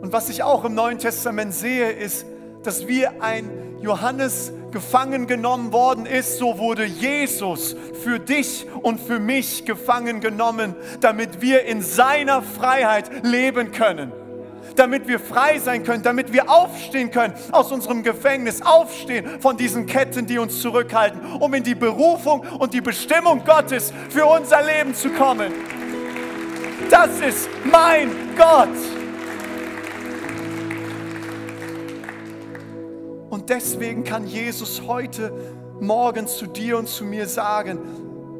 Und 0.00 0.12
was 0.12 0.28
ich 0.28 0.42
auch 0.42 0.64
im 0.64 0.74
Neuen 0.74 0.98
Testament 0.98 1.54
sehe, 1.54 1.90
ist, 1.90 2.26
dass 2.62 2.86
wir 2.86 3.22
ein 3.22 3.48
Johannes 3.80 4.52
gefangen 4.70 5.26
genommen 5.26 5.72
worden 5.72 6.06
ist, 6.06 6.38
so 6.38 6.58
wurde 6.58 6.84
Jesus 6.84 7.76
für 8.02 8.18
dich 8.18 8.66
und 8.82 9.00
für 9.00 9.20
mich 9.20 9.64
gefangen 9.64 10.20
genommen, 10.20 10.74
damit 11.00 11.40
wir 11.40 11.64
in 11.64 11.80
seiner 11.80 12.42
Freiheit 12.42 13.24
leben 13.24 13.72
können 13.72 14.12
damit 14.76 15.08
wir 15.08 15.20
frei 15.20 15.58
sein 15.58 15.84
können, 15.84 16.02
damit 16.02 16.32
wir 16.32 16.50
aufstehen 16.50 17.10
können 17.10 17.34
aus 17.52 17.72
unserem 17.72 18.02
Gefängnis, 18.02 18.62
aufstehen 18.62 19.40
von 19.40 19.56
diesen 19.56 19.86
Ketten, 19.86 20.26
die 20.26 20.38
uns 20.38 20.60
zurückhalten, 20.60 21.20
um 21.40 21.54
in 21.54 21.62
die 21.62 21.74
Berufung 21.74 22.40
und 22.40 22.74
die 22.74 22.80
Bestimmung 22.80 23.44
Gottes 23.44 23.92
für 24.10 24.26
unser 24.26 24.62
Leben 24.62 24.94
zu 24.94 25.10
kommen. 25.10 25.52
Das 26.90 27.20
ist 27.20 27.48
mein 27.64 28.10
Gott. 28.36 28.68
Und 33.30 33.50
deswegen 33.50 34.04
kann 34.04 34.26
Jesus 34.26 34.82
heute 34.86 35.32
Morgen 35.80 36.28
zu 36.28 36.46
dir 36.46 36.78
und 36.78 36.88
zu 36.88 37.04
mir 37.04 37.26
sagen, 37.26 37.78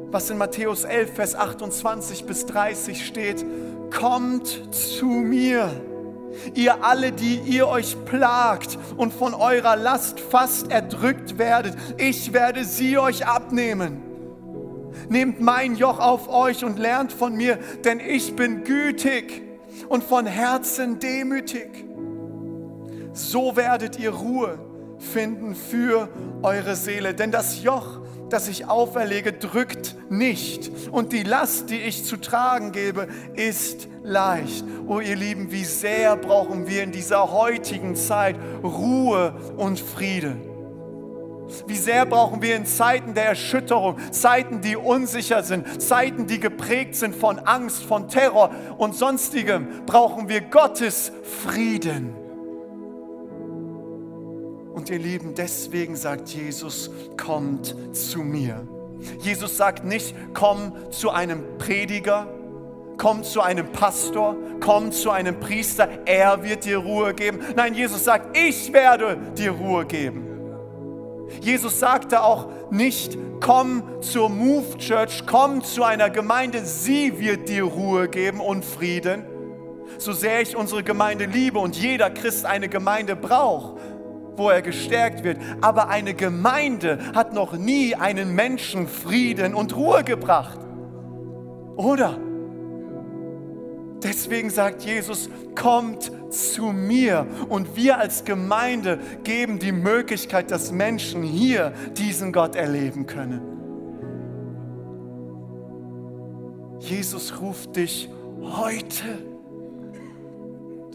was 0.09 0.29
in 0.29 0.37
Matthäus 0.37 0.85
11, 0.85 1.13
Vers 1.13 1.35
28 1.35 2.25
bis 2.25 2.45
30 2.45 3.05
steht, 3.05 3.45
kommt 3.91 4.73
zu 4.73 5.05
mir 5.05 5.69
Ihr 6.53 6.83
alle, 6.83 7.11
die 7.11 7.37
ihr 7.37 7.67
euch 7.67 7.95
plagt 8.05 8.77
und 8.97 9.13
von 9.13 9.33
eurer 9.33 9.75
Last 9.75 10.19
fast 10.19 10.71
erdrückt 10.71 11.37
werdet, 11.37 11.75
ich 11.97 12.33
werde 12.33 12.63
sie 12.63 12.97
euch 12.97 13.25
abnehmen. 13.25 14.01
Nehmt 15.09 15.39
mein 15.39 15.75
Joch 15.75 15.99
auf 15.99 16.29
euch 16.29 16.63
und 16.63 16.79
lernt 16.79 17.11
von 17.11 17.35
mir, 17.35 17.59
denn 17.83 17.99
ich 17.99 18.35
bin 18.35 18.63
gütig 18.63 19.43
und 19.89 20.03
von 20.03 20.25
Herzen 20.25 20.99
demütig. 20.99 21.85
So 23.13 23.55
werdet 23.55 23.99
ihr 23.99 24.11
Ruhe 24.11 24.59
finden 24.99 25.55
für 25.55 26.09
eure 26.41 26.75
Seele, 26.75 27.13
denn 27.13 27.31
das 27.31 27.63
Joch, 27.63 27.99
das 28.35 28.49
ich 28.49 28.67
auferlege, 28.67 29.31
drückt 29.31 29.95
nicht. 30.11 30.69
Und 30.91 31.13
die 31.13 31.23
Last, 31.23 31.69
die 31.69 31.79
ich 31.79 32.03
zu 32.03 32.17
tragen 32.17 32.73
gebe, 32.73 33.07
ist 33.33 33.87
leicht. 34.03 34.65
Oh 34.87 34.99
ihr 34.99 35.15
Lieben, 35.15 35.53
wie 35.53 35.63
sehr 35.63 36.17
brauchen 36.17 36.67
wir 36.67 36.83
in 36.83 36.91
dieser 36.91 37.31
heutigen 37.31 37.95
Zeit 37.95 38.35
Ruhe 38.61 39.33
und 39.55 39.79
Friede. 39.79 40.35
Wie 41.65 41.77
sehr 41.77 42.05
brauchen 42.05 42.41
wir 42.41 42.57
in 42.57 42.65
Zeiten 42.65 43.13
der 43.13 43.27
Erschütterung, 43.27 43.95
Zeiten, 44.11 44.59
die 44.59 44.75
unsicher 44.75 45.41
sind, 45.41 45.81
Zeiten, 45.81 46.27
die 46.27 46.41
geprägt 46.41 46.95
sind 46.95 47.15
von 47.15 47.39
Angst, 47.39 47.83
von 47.83 48.09
Terror 48.09 48.49
und 48.77 48.95
sonstigem, 48.95 49.85
brauchen 49.85 50.27
wir 50.27 50.41
Gottes 50.41 51.13
Frieden. 51.23 52.24
Und 54.75 54.89
ihr 54.89 54.99
Lieben, 54.99 55.33
deswegen 55.35 55.95
sagt 55.95 56.27
Jesus, 56.27 56.91
kommt 57.15 57.73
zu 57.93 58.19
mir. 58.19 58.67
Jesus 59.19 59.55
sagt 59.55 59.85
nicht, 59.85 60.13
komm 60.33 60.73
zu 60.91 61.11
einem 61.11 61.57
Prediger, 61.57 62.27
komm 62.97 63.23
zu 63.23 63.39
einem 63.39 63.71
Pastor, 63.71 64.35
komm 64.59 64.91
zu 64.91 65.11
einem 65.11 65.39
Priester, 65.39 65.87
er 66.03 66.43
wird 66.43 66.65
dir 66.65 66.79
Ruhe 66.79 67.13
geben. 67.13 67.39
Nein, 67.55 67.73
Jesus 67.73 68.03
sagt, 68.03 68.37
ich 68.37 68.73
werde 68.73 69.17
dir 69.37 69.51
Ruhe 69.51 69.85
geben. 69.85 70.27
Jesus 71.39 71.79
sagte 71.79 72.21
auch 72.21 72.49
nicht, 72.69 73.17
komm 73.39 73.81
zur 74.01 74.29
Move 74.29 74.77
Church, 74.77 75.23
komm 75.25 75.63
zu 75.63 75.83
einer 75.83 76.09
Gemeinde, 76.09 76.65
sie 76.65 77.17
wird 77.17 77.47
dir 77.47 77.63
Ruhe 77.63 78.09
geben 78.09 78.41
und 78.41 78.65
Frieden. 78.65 79.23
So 79.99 80.11
sehr 80.11 80.41
ich 80.41 80.57
unsere 80.57 80.83
Gemeinde 80.83 81.25
liebe 81.25 81.59
und 81.59 81.77
jeder 81.77 82.09
Christ 82.09 82.45
eine 82.45 82.67
Gemeinde 82.67 83.15
braucht, 83.15 83.79
wo 84.37 84.49
er 84.49 84.61
gestärkt 84.61 85.23
wird. 85.23 85.37
Aber 85.61 85.89
eine 85.89 86.13
Gemeinde 86.13 86.99
hat 87.13 87.33
noch 87.33 87.53
nie 87.53 87.95
einen 87.95 88.35
Menschen 88.35 88.87
Frieden 88.87 89.53
und 89.53 89.75
Ruhe 89.75 90.03
gebracht. 90.03 90.59
Oder? 91.75 92.17
Deswegen 94.03 94.49
sagt 94.49 94.83
Jesus, 94.83 95.29
kommt 95.55 96.11
zu 96.29 96.67
mir. 96.67 97.25
Und 97.49 97.75
wir 97.75 97.97
als 97.97 98.23
Gemeinde 98.23 98.99
geben 99.23 99.57
die 99.57 99.71
Möglichkeit, 99.71 100.51
dass 100.51 100.71
Menschen 100.71 101.23
hier 101.23 101.73
diesen 101.97 102.31
Gott 102.31 102.55
erleben 102.55 103.07
können. 103.07 103.41
Jesus 106.79 107.41
ruft 107.41 107.75
dich 107.77 108.09
heute, 108.41 109.34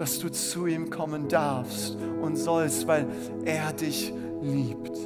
dass 0.01 0.19
du 0.19 0.31
zu 0.31 0.67
ihm 0.67 0.89
kommen 0.89 1.29
darfst 1.29 1.99
und 2.23 2.37
sollst, 2.37 2.87
weil 2.87 3.07
er 3.45 3.71
dich 3.75 4.15
liebt. 4.41 4.97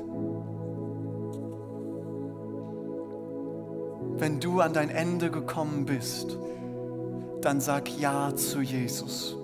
Wenn 4.16 4.38
du 4.38 4.61
an 4.61 4.72
dein 4.72 4.90
Ende 4.90 5.32
gekommen 5.32 5.84
bist, 5.84 6.38
dann 7.40 7.61
sag 7.61 7.88
Ja 7.99 8.36
zu 8.36 8.61
Jesus. 8.61 9.36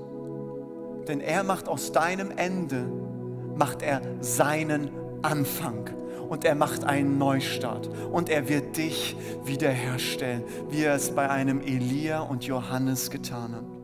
Denn 1.08 1.20
er 1.20 1.42
macht 1.42 1.66
aus 1.66 1.90
deinem 1.90 2.30
Ende, 2.30 2.86
macht 3.56 3.82
er 3.82 4.02
seinen 4.20 4.92
Anfang 5.22 5.90
und 6.28 6.44
er 6.44 6.54
macht 6.54 6.84
einen 6.84 7.18
Neustart 7.18 7.90
und 8.12 8.28
er 8.28 8.48
wird 8.48 8.76
dich 8.76 9.16
wiederherstellen, 9.44 10.44
wie 10.68 10.84
er 10.84 10.94
es 10.94 11.10
bei 11.10 11.28
einem 11.28 11.60
Elia 11.60 12.20
und 12.20 12.44
Johannes 12.44 13.10
getan 13.10 13.56
hat. 13.56 13.79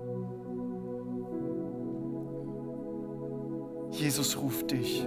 Jesus 3.91 4.37
ruft 4.39 4.70
dich 4.72 5.07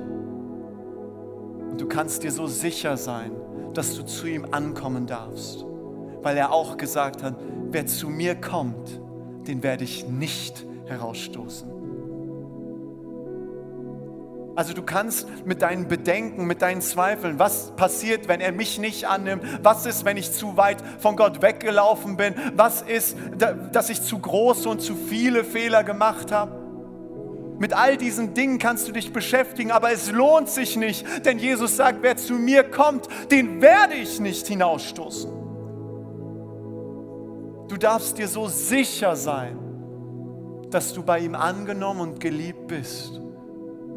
und 1.72 1.80
du 1.80 1.88
kannst 1.88 2.24
dir 2.24 2.32
so 2.32 2.48
sicher 2.48 2.98
sein, 2.98 3.32
dass 3.74 3.96
du 3.96 4.04
zu 4.04 4.28
ihm 4.28 4.48
ankommen 4.52 5.06
darfst, 5.06 5.66
weil 6.22 6.38
er 6.38 6.52
auch 6.52 6.78
gesagt 6.78 7.24
hat, 7.24 7.36
wer 7.72 7.86
zu 7.86 8.10
mir 8.10 8.36
kommt, 8.36 9.00
den 9.48 9.64
werde 9.64 9.84
ich 9.84 10.08
nicht 10.08 10.66
herausstoßen. 10.86 11.80
Also 14.56 14.74
du 14.74 14.84
kannst 14.84 15.26
mit 15.46 15.62
deinen 15.62 15.88
Bedenken, 15.88 16.46
mit 16.46 16.62
deinen 16.62 16.82
Zweifeln, 16.82 17.40
was 17.40 17.72
passiert, 17.78 18.28
wenn 18.28 18.42
er 18.42 18.52
mich 18.52 18.78
nicht 18.78 19.08
annimmt? 19.08 19.42
Was 19.64 19.86
ist, 19.86 20.04
wenn 20.04 20.18
ich 20.18 20.34
zu 20.34 20.58
weit 20.58 20.84
von 20.98 21.16
Gott 21.16 21.42
weggelaufen 21.42 22.18
bin? 22.18 22.36
Was 22.58 22.82
ist, 22.82 23.16
dass 23.72 23.90
ich 23.90 24.02
zu 24.02 24.20
große 24.20 24.68
und 24.68 24.82
zu 24.82 24.96
viele 24.96 25.46
Fehler 25.46 25.86
gemacht 25.86 26.34
habe? 26.34 26.59
Mit 27.60 27.74
all 27.74 27.98
diesen 27.98 28.34
Dingen 28.34 28.58
kannst 28.58 28.88
du 28.88 28.92
dich 28.92 29.14
beschäftigen, 29.14 29.72
aber 29.72 29.92
es 29.92 30.12
lohnt 30.12 30.50
sich 30.50 30.78
nicht, 30.78 31.06
denn 31.26 31.38
Jesus 31.38 31.76
sagt, 31.76 32.02
wer 32.02 32.18
zu 32.18 32.34
mir 32.34 32.64
kommt, 32.64 33.08
den 33.32 33.62
werde 33.62 33.96
ich 33.96 34.20
nicht 34.20 34.48
hinausstoßen. 34.48 35.30
Du 37.68 37.78
darfst 37.78 38.18
dir 38.18 38.28
so 38.28 38.48
sicher 38.48 39.16
sein, 39.16 39.60
dass 40.72 40.94
du 40.94 41.04
bei 41.04 41.20
ihm 41.20 41.36
angenommen 41.36 42.02
und 42.02 42.20
geliebt 42.20 42.68
bist 42.68 43.20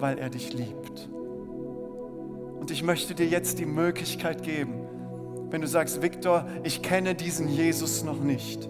weil 0.02 0.18
er 0.18 0.28
dich 0.28 0.52
liebt. 0.52 1.08
Und 2.58 2.72
ich 2.72 2.82
möchte 2.82 3.14
dir 3.14 3.26
jetzt 3.26 3.60
die 3.60 3.66
Möglichkeit 3.66 4.42
geben, 4.42 4.84
wenn 5.48 5.60
du 5.60 5.68
sagst, 5.68 6.02
Viktor, 6.02 6.44
ich 6.64 6.82
kenne 6.82 7.14
diesen 7.14 7.48
Jesus 7.48 8.02
noch 8.02 8.20
nicht, 8.20 8.68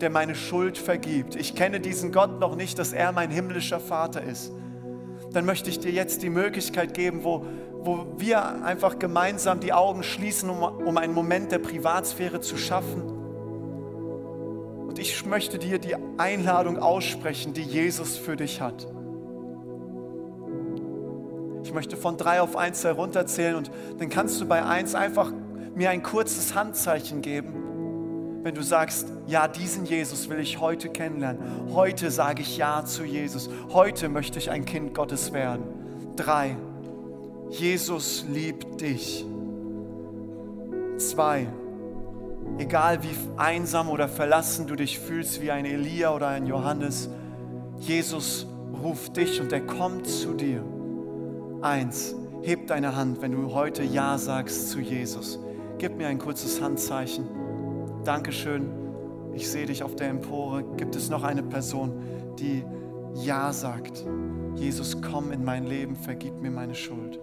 der 0.00 0.10
meine 0.10 0.34
Schuld 0.34 0.78
vergibt. 0.78 1.36
Ich 1.36 1.54
kenne 1.54 1.80
diesen 1.80 2.12
Gott 2.12 2.40
noch 2.40 2.56
nicht, 2.56 2.78
dass 2.78 2.92
er 2.92 3.12
mein 3.12 3.30
himmlischer 3.30 3.80
Vater 3.80 4.22
ist. 4.22 4.52
Dann 5.32 5.44
möchte 5.44 5.68
ich 5.70 5.78
dir 5.78 5.92
jetzt 5.92 6.22
die 6.22 6.30
Möglichkeit 6.30 6.94
geben, 6.94 7.24
wo, 7.24 7.44
wo 7.72 8.06
wir 8.16 8.64
einfach 8.64 8.98
gemeinsam 8.98 9.60
die 9.60 9.72
Augen 9.72 10.02
schließen, 10.02 10.48
um, 10.48 10.62
um 10.62 10.96
einen 10.96 11.14
Moment 11.14 11.52
der 11.52 11.58
Privatsphäre 11.58 12.40
zu 12.40 12.56
schaffen. 12.56 13.02
Und 14.86 14.98
ich 14.98 15.26
möchte 15.26 15.58
dir 15.58 15.78
die 15.78 15.96
Einladung 16.16 16.78
aussprechen, 16.78 17.52
die 17.52 17.62
Jesus 17.62 18.16
für 18.16 18.36
dich 18.36 18.60
hat. 18.60 18.86
Ich 21.62 21.74
möchte 21.74 21.96
von 21.98 22.16
drei 22.16 22.40
auf 22.40 22.56
eins 22.56 22.82
herunterzählen 22.82 23.54
und 23.54 23.70
dann 23.98 24.08
kannst 24.08 24.40
du 24.40 24.46
bei 24.46 24.64
eins 24.64 24.94
einfach 24.94 25.32
mir 25.74 25.90
ein 25.90 26.02
kurzes 26.02 26.54
Handzeichen 26.54 27.20
geben, 27.20 27.52
wenn 28.42 28.54
du 28.54 28.62
sagst, 28.62 29.08
ja, 29.26 29.48
diesen 29.48 29.84
Jesus 29.84 30.28
will 30.28 30.38
ich 30.38 30.60
heute 30.60 30.88
kennenlernen. 30.88 31.74
Heute 31.74 32.10
sage 32.10 32.42
ich 32.42 32.56
Ja 32.56 32.84
zu 32.84 33.04
Jesus. 33.04 33.50
Heute 33.72 34.08
möchte 34.08 34.38
ich 34.38 34.50
ein 34.50 34.64
Kind 34.64 34.94
Gottes 34.94 35.32
werden. 35.32 35.64
Drei, 36.16 36.56
Jesus 37.50 38.24
liebt 38.28 38.80
dich. 38.80 39.24
Zwei, 40.98 41.46
egal 42.58 43.02
wie 43.02 43.14
einsam 43.36 43.88
oder 43.88 44.08
verlassen 44.08 44.66
du 44.66 44.76
dich 44.76 44.98
fühlst, 44.98 45.40
wie 45.42 45.50
ein 45.50 45.64
Elia 45.64 46.14
oder 46.14 46.28
ein 46.28 46.46
Johannes, 46.46 47.08
Jesus 47.78 48.46
ruft 48.82 49.16
dich 49.16 49.40
und 49.40 49.52
er 49.52 49.60
kommt 49.60 50.06
zu 50.06 50.34
dir. 50.34 50.64
Eins, 51.60 52.14
heb 52.42 52.66
deine 52.66 52.96
Hand, 52.96 53.20
wenn 53.20 53.32
du 53.32 53.52
heute 53.52 53.82
Ja 53.82 54.18
sagst 54.18 54.70
zu 54.70 54.80
Jesus. 54.80 55.38
Gib 55.78 55.96
mir 55.96 56.08
ein 56.08 56.18
kurzes 56.18 56.60
Handzeichen. 56.60 57.37
Dankeschön. 58.04 58.70
Ich 59.34 59.50
sehe 59.50 59.66
dich 59.66 59.82
auf 59.82 59.96
der 59.96 60.08
Empore. 60.08 60.64
Gibt 60.76 60.96
es 60.96 61.10
noch 61.10 61.22
eine 61.22 61.42
Person, 61.42 61.92
die 62.38 62.64
Ja 63.14 63.52
sagt? 63.52 64.04
Jesus, 64.54 65.00
komm 65.00 65.30
in 65.32 65.44
mein 65.44 65.66
Leben, 65.66 65.94
vergib 65.94 66.40
mir 66.40 66.50
meine 66.50 66.74
Schuld. 66.74 67.20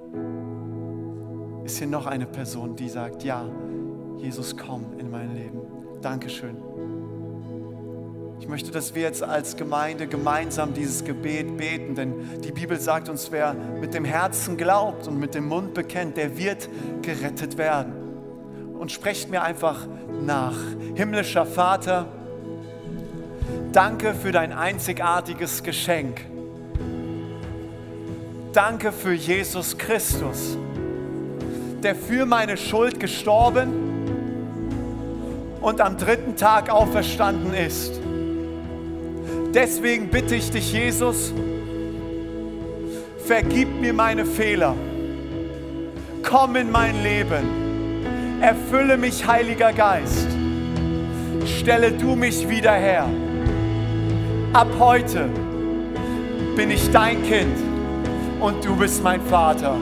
Ist 1.63 1.77
hier 1.77 1.87
noch 1.87 2.05
eine 2.05 2.25
Person, 2.25 2.75
die 2.75 2.89
sagt, 2.89 3.23
ja, 3.23 3.45
Jesus, 4.17 4.55
komm 4.55 4.85
in 4.99 5.09
mein 5.09 5.33
Leben. 5.33 5.61
Dankeschön. 6.01 6.55
Ich 8.39 8.47
möchte, 8.47 8.71
dass 8.71 8.93
wir 8.93 9.01
jetzt 9.01 9.23
als 9.23 9.55
Gemeinde 9.57 10.07
gemeinsam 10.07 10.73
dieses 10.73 11.03
Gebet 11.03 11.57
beten, 11.57 11.95
denn 11.95 12.41
die 12.43 12.51
Bibel 12.51 12.79
sagt 12.79 13.09
uns, 13.09 13.31
wer 13.31 13.53
mit 13.53 13.93
dem 13.93 14.05
Herzen 14.05 14.55
glaubt 14.55 15.07
und 15.07 15.19
mit 15.19 15.33
dem 15.33 15.47
Mund 15.47 15.73
bekennt, 15.73 16.17
der 16.17 16.37
wird 16.37 16.69
gerettet 17.01 17.57
werden. 17.57 18.04
Und 18.79 18.91
sprecht 18.91 19.29
mir 19.29 19.41
einfach 19.41 19.87
nach. 20.21 20.55
Himmlischer 20.95 21.45
Vater, 21.45 22.07
danke 23.71 24.13
für 24.13 24.31
dein 24.31 24.53
einzigartiges 24.53 25.63
Geschenk. 25.63 26.21
Danke 28.53 28.91
für 28.93 29.13
Jesus 29.13 29.77
Christus, 29.77 30.57
der 31.83 31.93
für 31.93 32.25
meine 32.25 32.55
Schuld 32.55 33.01
gestorben 33.01 33.85
und 35.61 35.81
am 35.81 35.97
dritten 35.97 36.37
Tag 36.37 36.69
auferstanden 36.69 37.53
ist. 37.53 37.99
Deswegen 39.53 40.09
bitte 40.09 40.35
ich 40.35 40.51
dich, 40.51 40.71
Jesus, 40.71 41.33
vergib 43.25 43.81
mir 43.81 43.93
meine 43.93 44.25
Fehler. 44.25 44.75
Komm 46.23 46.55
in 46.55 46.71
mein 46.71 47.01
Leben. 47.03 47.64
Erfülle 48.41 48.97
mich, 48.97 49.25
Heiliger 49.25 49.71
Geist. 49.71 50.27
Stelle 51.45 51.91
du 51.91 52.15
mich 52.15 52.47
wieder 52.47 52.73
her. 52.73 53.07
Ab 54.53 54.67
heute 54.79 55.29
bin 56.55 56.71
ich 56.71 56.91
dein 56.91 57.23
Kind 57.23 57.57
und 58.39 58.63
du 58.63 58.75
bist 58.75 59.03
mein 59.03 59.21
Vater. 59.21 59.75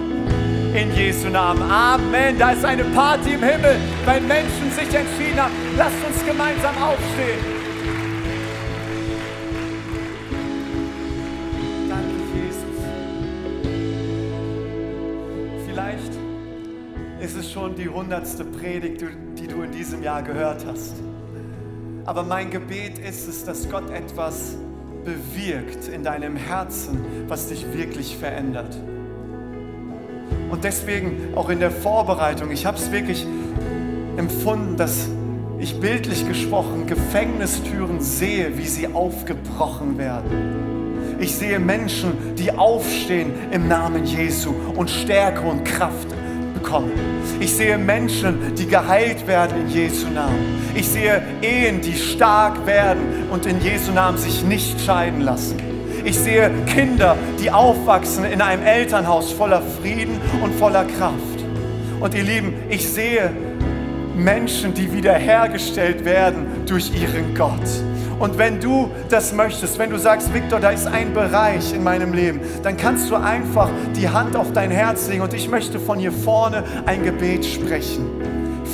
In 0.73 0.95
Jesu 0.95 1.29
Namen. 1.29 1.61
Amen. 1.69 2.37
Da 2.39 2.51
ist 2.51 2.65
eine 2.65 2.83
Party 2.83 3.33
im 3.33 3.43
Himmel, 3.43 3.75
weil 4.05 4.21
Menschen 4.21 4.71
sich 4.71 4.93
entschieden 4.93 5.39
haben. 5.39 5.53
Lasst 5.77 6.03
uns 6.07 6.25
gemeinsam 6.25 6.75
aufstehen. 6.81 7.52
Die 17.83 17.89
hundertste 17.89 18.45
Predigt, 18.45 19.03
die 19.37 19.47
du 19.47 19.61
in 19.61 19.71
diesem 19.71 20.01
Jahr 20.03 20.23
gehört 20.23 20.65
hast. 20.65 20.93
Aber 22.05 22.23
mein 22.23 22.49
Gebet 22.49 22.97
ist 22.97 23.27
es, 23.27 23.43
dass 23.43 23.69
Gott 23.69 23.89
etwas 23.89 24.55
bewirkt 25.03 25.89
in 25.89 26.01
deinem 26.01 26.37
Herzen, 26.37 27.03
was 27.27 27.49
dich 27.49 27.73
wirklich 27.73 28.15
verändert. 28.15 28.77
Und 30.49 30.63
deswegen 30.63 31.35
auch 31.35 31.49
in 31.49 31.59
der 31.59 31.71
Vorbereitung, 31.71 32.51
ich 32.51 32.65
habe 32.65 32.77
es 32.77 32.89
wirklich 32.89 33.27
empfunden, 34.15 34.77
dass 34.77 35.09
ich 35.59 35.77
bildlich 35.81 36.25
gesprochen 36.25 36.87
Gefängnistüren 36.87 37.99
sehe, 37.99 38.57
wie 38.57 38.67
sie 38.67 38.87
aufgebrochen 38.87 39.97
werden. 39.97 41.17
Ich 41.19 41.35
sehe 41.35 41.59
Menschen, 41.59 42.35
die 42.37 42.51
aufstehen 42.51 43.33
im 43.51 43.67
Namen 43.67 44.05
Jesu 44.05 44.53
und 44.75 44.89
Stärke 44.89 45.41
und 45.41 45.65
Kraft 45.65 46.12
bekommen. 46.63 46.91
Ich 47.39 47.53
sehe 47.53 47.77
Menschen, 47.77 48.55
die 48.55 48.65
geheilt 48.65 49.27
werden 49.27 49.61
in 49.61 49.69
Jesu 49.69 50.07
Namen. 50.09 50.61
Ich 50.73 50.87
sehe 50.87 51.21
Ehen, 51.41 51.81
die 51.81 51.93
stark 51.93 52.65
werden 52.65 53.27
und 53.29 53.45
in 53.45 53.61
Jesu 53.61 53.91
Namen 53.91 54.17
sich 54.17 54.43
nicht 54.43 54.79
scheiden 54.81 55.21
lassen. 55.21 55.57
Ich 56.05 56.17
sehe 56.17 56.51
Kinder, 56.65 57.15
die 57.41 57.51
aufwachsen 57.51 58.25
in 58.25 58.41
einem 58.41 58.63
Elternhaus 58.63 59.31
voller 59.31 59.61
Frieden 59.61 60.19
und 60.41 60.53
voller 60.55 60.85
Kraft. 60.85 61.43
Und 61.99 62.13
ihr 62.13 62.23
Lieben, 62.23 62.53
ich 62.69 62.87
sehe 62.89 63.31
Menschen, 64.15 64.73
die 64.73 64.91
wiederhergestellt 64.91 66.03
werden 66.05 66.45
durch 66.65 66.91
ihren 66.93 67.35
Gott. 67.35 67.59
Und 68.23 68.37
wenn 68.37 68.61
du 68.61 68.89
das 69.09 69.33
möchtest, 69.33 69.77
wenn 69.77 69.89
du 69.89 69.99
sagst, 69.99 70.33
Victor, 70.33 70.61
da 70.61 70.69
ist 70.69 70.87
ein 70.87 71.13
Bereich 71.13 71.73
in 71.73 71.83
meinem 71.83 72.13
Leben, 72.13 72.39
dann 72.63 72.77
kannst 72.77 73.09
du 73.09 73.17
einfach 73.17 73.69
die 73.97 74.07
Hand 74.07 74.37
auf 74.37 74.53
dein 74.53 74.71
Herz 74.71 75.09
legen 75.09 75.23
und 75.23 75.33
ich 75.33 75.49
möchte 75.49 75.77
von 75.77 75.99
hier 75.99 76.13
vorne 76.13 76.63
ein 76.85 77.03
Gebet 77.03 77.45
sprechen 77.45 78.05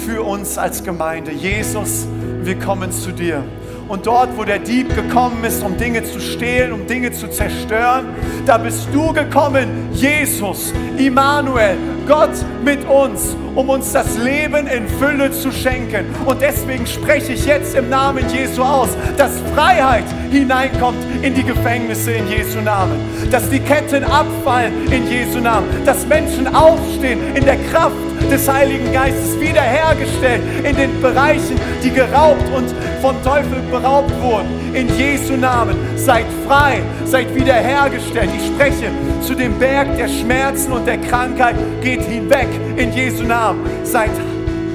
für 0.05 0.21
uns 0.21 0.59
als 0.59 0.83
Gemeinde. 0.83 1.31
Jesus, 1.31 2.05
wir 2.43 2.59
kommen 2.59 2.91
zu 2.91 3.11
dir. 3.11 3.43
Und 3.87 4.05
dort, 4.05 4.37
wo 4.37 4.43
der 4.43 4.59
Dieb 4.59 4.93
gekommen 4.93 5.43
ist, 5.43 5.63
um 5.63 5.75
Dinge 5.77 6.03
zu 6.03 6.19
stehlen, 6.19 6.71
um 6.71 6.85
Dinge 6.85 7.11
zu 7.11 7.27
zerstören, 7.27 8.05
da 8.45 8.59
bist 8.59 8.89
du 8.93 9.11
gekommen, 9.13 9.89
Jesus, 9.91 10.71
Immanuel, 10.95 11.75
Gott 12.09 12.33
mit 12.65 12.83
uns, 12.89 13.35
um 13.53 13.69
uns 13.69 13.93
das 13.93 14.17
Leben 14.17 14.65
in 14.65 14.87
Fülle 14.87 15.31
zu 15.31 15.51
schenken. 15.51 16.05
Und 16.25 16.41
deswegen 16.41 16.87
spreche 16.87 17.33
ich 17.33 17.45
jetzt 17.45 17.75
im 17.75 17.87
Namen 17.87 18.27
Jesu 18.29 18.63
aus, 18.63 18.89
dass 19.15 19.39
Freiheit 19.53 20.05
hineinkommt 20.31 20.97
in 21.21 21.35
die 21.35 21.43
Gefängnisse 21.43 22.13
in 22.13 22.27
Jesu 22.27 22.61
Namen, 22.61 22.99
dass 23.29 23.47
die 23.51 23.59
Ketten 23.59 24.03
abfallen 24.03 24.91
in 24.91 25.07
Jesu 25.07 25.39
Namen, 25.39 25.67
dass 25.85 26.07
Menschen 26.07 26.47
aufstehen 26.47 27.19
in 27.35 27.45
der 27.45 27.57
Kraft 27.71 28.08
des 28.31 28.47
Heiligen 28.47 28.91
Geistes, 28.91 29.39
wiederhergestellt 29.39 30.41
in 30.63 30.75
den 30.75 31.01
Bereichen, 31.01 31.59
die 31.83 31.91
geraubt 31.91 32.45
und 32.55 32.73
vom 33.01 33.21
Teufel 33.23 33.61
beraubt 33.71 34.11
wurden. 34.21 34.73
In 34.73 34.87
Jesu 34.97 35.33
Namen 35.33 35.75
seid 35.95 36.25
frei, 36.47 36.81
seid 37.05 37.33
wiederhergestellt. 37.33 38.29
Ich 38.35 38.47
spreche 38.47 38.91
zu 39.21 39.33
dem 39.33 39.57
Berg 39.57 39.95
der 39.97 40.07
Schmerzen 40.07 40.71
und 40.71 40.85
der 40.85 40.97
Krankheit, 40.97 41.55
geht 41.81 42.01
hinweg 42.01 42.47
in 42.75 42.91
Jesu 42.93 43.23
Namen. 43.23 43.61
Seid 43.83 44.11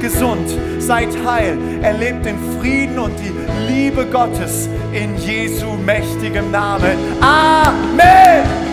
gesund, 0.01 0.49
seid 0.79 1.09
heil, 1.25 1.57
erlebt 1.83 2.25
den 2.27 2.37
Frieden 2.61 2.99
und 2.99 3.15
die 3.19 3.33
Liebe 3.73 4.05
Gottes 4.07 4.69
in 4.93 5.17
Jesu 5.17 5.67
mächtigem 5.85 6.51
Namen. 6.51 6.99
Amen. 7.21 8.64